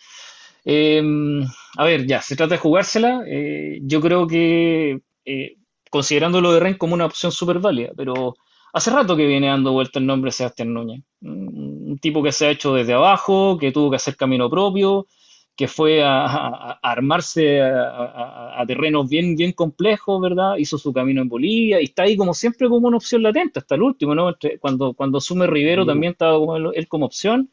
[0.63, 1.43] Em,
[1.77, 3.23] a ver, ya, se trata de jugársela.
[3.27, 5.55] Eh, yo creo que, eh,
[5.89, 8.35] considerando de Rain como una opción súper válida, pero
[8.75, 11.01] Hace rato que viene dando vuelta el nombre Sebastián Núñez.
[11.21, 15.07] Un tipo que se ha hecho desde abajo, que tuvo que hacer camino propio,
[15.55, 20.57] que fue a, armarse a, terrenos bien, bien complejos, ¿verdad?
[20.57, 23.75] Hizo su camino en Bolivia y está ahí como siempre como una opción latente hasta
[23.75, 24.35] el último, ¿no?
[24.59, 27.49] Cuando, cuando asume Rivero también estaba como él, como opción.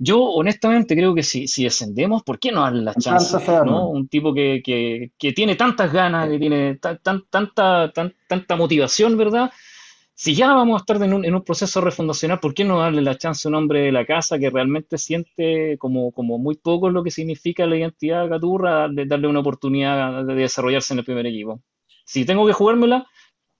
[0.00, 3.36] Yo honestamente creo que si, si descendemos, ¿por qué no darle la chance?
[3.64, 3.88] ¿no?
[3.88, 9.50] Un tipo que, que, que, tiene tantas ganas, que tiene tan, tanta, tanta motivación, ¿verdad?
[10.18, 13.02] Si ya vamos a estar en un, en un, proceso refundacional, ¿por qué no darle
[13.02, 16.90] la chance a un hombre de la casa que realmente siente como, como muy poco
[16.90, 21.24] lo que significa la identidad Caturra, de darle una oportunidad de desarrollarse en el primer
[21.26, 21.62] equipo?
[22.04, 23.06] Si tengo que jugármela,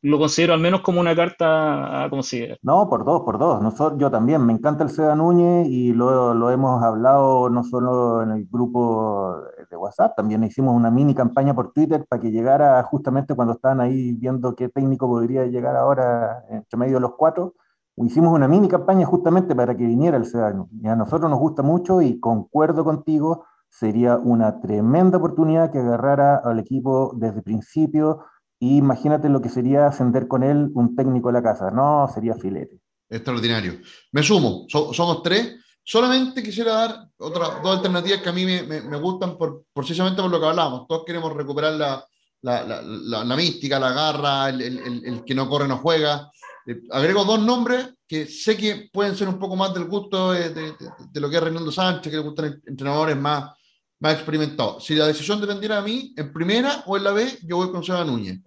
[0.03, 2.59] lo considero al menos como una carta a considerar.
[2.63, 3.61] No, por dos, por dos.
[3.61, 8.23] Nosotros, yo también, me encanta el Seda Núñez y lo, lo, hemos hablado no solo
[8.23, 9.37] en el grupo
[9.69, 13.81] de WhatsApp, también hicimos una mini campaña por Twitter para que llegara justamente cuando estaban
[13.81, 17.55] ahí viendo qué técnico podría llegar ahora entre medio de los cuatro.
[17.97, 20.81] Hicimos una mini campaña justamente para que viniera el Seda Núñez.
[20.81, 26.37] Y a nosotros nos gusta mucho y concuerdo contigo, sería una tremenda oportunidad que agarrara
[26.37, 28.21] al equipo desde el principio
[28.61, 31.71] imagínate lo que sería ascender con él un técnico de la casa.
[31.71, 32.81] No, sería filete.
[33.09, 33.79] Extraordinario.
[34.13, 35.57] Me sumo, somos tres.
[35.83, 40.31] Solamente quisiera dar otras dos alternativas que a mí me, me, gustan por, precisamente por
[40.31, 40.87] lo que hablamos.
[40.87, 42.05] Todos queremos recuperar la,
[42.43, 46.31] la, la, mística, la garra, el, el, el, que no corre no juega.
[46.67, 50.51] Eh, agrego dos nombres que sé que pueden ser un poco más del gusto de,
[50.51, 50.75] de,
[51.11, 53.53] de lo que es Reinaldo Sánchez, que le gustan entrenadores más,
[54.01, 54.81] más experimentado.
[54.81, 57.83] Si la decisión dependiera de mí, en primera o en la B, yo voy con
[57.83, 58.41] Seba Núñez.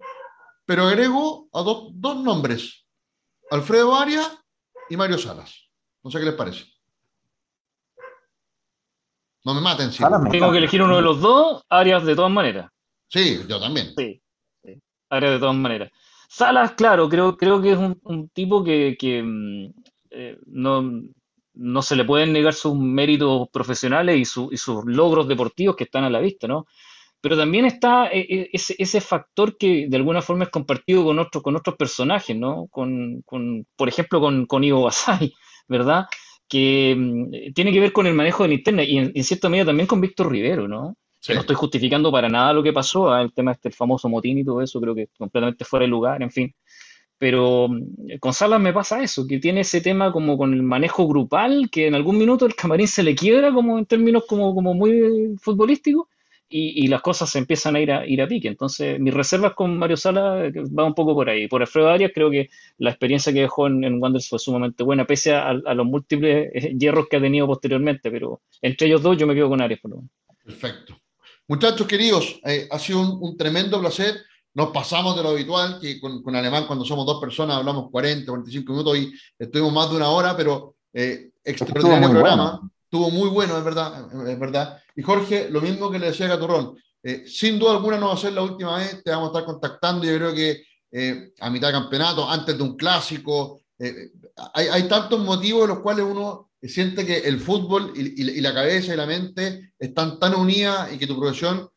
[0.64, 2.86] Pero agrego a dos nombres,
[3.50, 4.38] Alfredo Arias
[4.88, 5.68] y Mario Salas.
[6.02, 6.64] No sé qué les parece.
[9.44, 9.92] No me maten.
[9.92, 12.70] Si Tengo que elegir uno de los dos, Arias de todas maneras.
[13.08, 13.92] Sí, yo también.
[13.96, 14.22] Sí,
[15.10, 15.90] Arias de todas maneras.
[16.28, 19.66] Salas, claro, creo, creo que es un, tipo que, mm,
[20.10, 21.02] eh, no,
[21.54, 26.04] no se le pueden negar sus méritos profesionales y, y sus logros deportivos que están
[26.04, 26.66] a la vista, ¿no?
[27.22, 31.20] pero también está eh, eh, ese, ese, factor que de alguna forma es compartido con,
[31.20, 32.66] otros con otros personajes, ¿no?
[32.66, 35.32] Con, con, por ejemplo, con, con Ivo Basay,
[35.68, 36.06] ¿verdad?
[36.48, 39.66] Que mm, tiene que ver con el manejo de la internet y en, cierta medida
[39.66, 40.96] también con Víctor Rivero, ¿no?
[41.28, 43.22] no estoy justificando para nada lo que pasó, ¿ah?
[43.22, 46.20] el tema este el famoso motín y todo eso, creo que completamente fuera de lugar,
[46.20, 46.52] en fin.
[47.22, 51.06] Pero mm, con Salas me pasa eso, que tiene ese tema como con el manejo
[51.06, 54.74] grupal, que en algún minuto el camarín se le quiebra como en términos como, como
[54.74, 56.08] muy futbolísticos,
[56.48, 58.48] y, las cosas se empiezan a ir a, ir a pique.
[58.48, 61.46] Entonces, mis reservas con Mario Sala eh, va un poco por ahí.
[61.46, 65.06] Por Alfredo Arias, creo que la experiencia que dejó en, en Wanderers fue sumamente buena,
[65.06, 69.28] pese a, los múltiples eh, hierros que ha tenido posteriormente, pero entre ellos dos yo
[69.28, 70.10] me quedo con Arias, por lo menos.
[70.44, 70.98] Perfecto.
[71.46, 74.16] Muchachos queridos, eh, ha sido un, tremendo placer.
[74.54, 78.30] Nos pasamos de lo habitual, que con, con, Alemán cuando somos dos personas hablamos 40,
[78.30, 82.60] 45 minutos y estuvimos más de una hora, pero extraordinario programa.
[82.84, 84.78] Estuvo muy bueno, es verdad, es verdad.
[84.94, 88.14] Y Jorge, lo mismo que le decía a Caturrón, eh, sin duda alguna no va
[88.14, 90.62] a ser la última vez, te vamos a estar contactando, yo creo que
[90.92, 94.10] eh, a mitad de campeonato, antes de un clásico, eh,
[94.54, 98.54] hay, hay, tantos motivos en los cuales uno siente que el fútbol y, y, la
[98.54, 101.68] cabeza y la mente están tan unidas y que tu profesión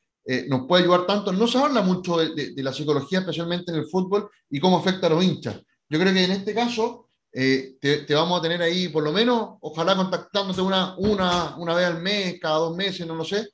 [0.48, 1.32] nos puede ayudar tanto.
[1.32, 5.12] No se habla mucho de, la psicología, especialmente en el fútbol, y cómo afecta a
[5.12, 5.62] los hinchas.
[5.90, 7.06] Yo creo que en este caso
[7.38, 11.88] eh, te, vamos a tener ahí por lo menos, ojalá contactándote una, una, una vez
[11.88, 13.50] al mes, cada dos meses, no lo sé.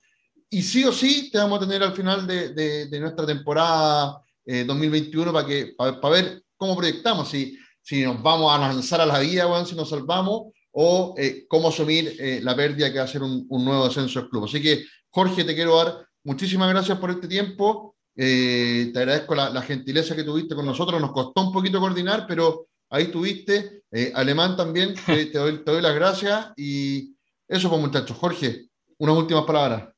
[0.51, 5.29] Y sí o sí te vamos a tener al final de, de, nuestra temporada 2021
[5.29, 9.17] eh, para, que, para, ver cómo proyectamos, si, si nos vamos a lanzar a la
[9.17, 13.23] vida, bueno, si nos salvamos, o eh, cómo asumir la pérdida que va a ser
[13.23, 14.45] un, nuevo descenso del club.
[14.45, 17.95] Así que, Jorge, te quiero dar muchísimas gracias por este tiempo.
[18.15, 20.99] te agradezco la, la gentileza que tuviste con nosotros.
[21.01, 23.83] Nos costó un poquito coordinar, pero ahí tuviste.
[23.91, 26.51] Eh, Alemán también, te, doy, te, doy, las gracias.
[26.55, 27.15] Y
[27.47, 28.15] eso, pues, muchachos.
[28.17, 28.67] Jorge,
[28.99, 29.89] unas últimas palabras.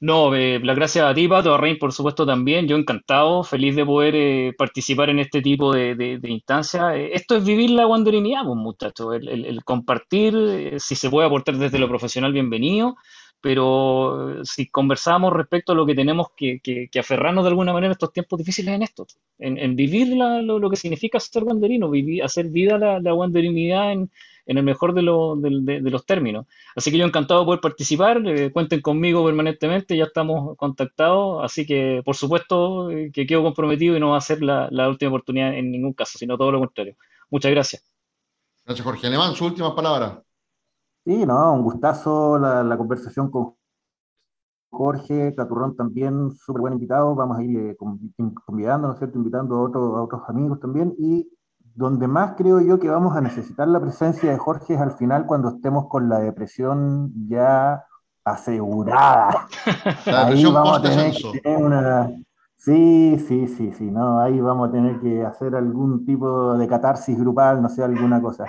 [0.00, 2.68] No, eh, las gracias a ti, Pato, a Rein, por supuesto, también.
[2.68, 6.94] Yo encantado, feliz de poder eh, participar en este tipo de, de, instancias.
[7.12, 9.14] esto es vivir la wanderinidad, pues, muchachos.
[9.14, 12.96] el, compartir, si se puede aportar desde lo profesional, bienvenido
[13.44, 17.92] pero si conversamos respecto a lo que tenemos que, que, aferrarnos de alguna manera en
[17.92, 19.06] estos tiempos difíciles en esto,
[19.38, 24.10] en, vivir lo, que significa ser wanderino, vivir, hacer vida la, la wanderinidad en,
[24.46, 26.46] en, el mejor de, de, los términos.
[26.74, 31.66] Así que yo encantado de poder participar, eh, cuenten conmigo permanentemente, ya estamos contactados, así
[31.66, 35.10] que por supuesto eh, que quedo comprometido y no va a ser la, la última
[35.10, 36.96] oportunidad en ningún caso, sino todo lo contrario.
[37.28, 37.84] Muchas gracias.
[38.64, 39.34] Gracias, Jorge Alemán.
[39.34, 40.23] Su última palabra.
[41.04, 43.54] Sí, no, un gustazo la, conversación con
[44.70, 49.56] Jorge, Caturrón también, súper buen invitado, vamos a ir eh, convidando, ¿no es cierto?, invitando
[49.56, 51.30] a, otros a otros amigos también, y
[51.74, 55.26] donde más creo yo que vamos a necesitar la presencia de Jorge es al final
[55.26, 57.84] cuando estemos con la depresión ya
[58.24, 59.46] asegurada.
[60.06, 62.10] ahí vamos a tener que tener una...
[62.56, 67.18] Sí, sí, sí, sí, no, ahí vamos a tener que hacer algún tipo de catarsis
[67.18, 68.46] grupal, no sé, alguna cosa.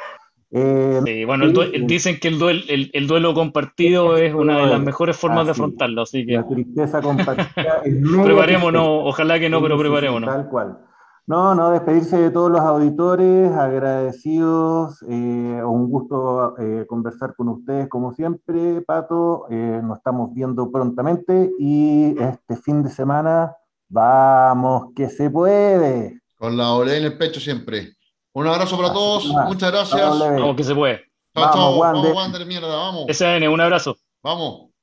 [0.51, 1.47] Eh, sí, bueno,
[1.85, 6.03] dicen que el duelo, el, duelo compartido es una de las mejores formas de afrontarlo,
[6.03, 6.33] así que...
[6.33, 10.29] La tristeza compartida es Preparémonos, ojalá que no, pero preparémonos.
[10.29, 10.79] Tal cual.
[11.27, 17.89] No, no, despedirse de todos los auditores, agradecidos, eh, un gusto eh, conversar con ustedes
[17.89, 23.55] como siempre, Pato, nos estamos viendo prontamente y este fin de semana,
[23.89, 26.21] vamos, que se puede.
[26.37, 27.95] Con la olea en el pecho siempre.
[28.35, 30.19] Un abrazo para todos, muchas gracias.
[30.19, 31.05] Vamos que se puede.
[31.33, 31.79] Chao, chao.
[31.79, 33.05] Vamos, Wander, mierda, vamos.
[33.07, 33.95] SN, un abrazo.
[34.21, 34.74] Vamos.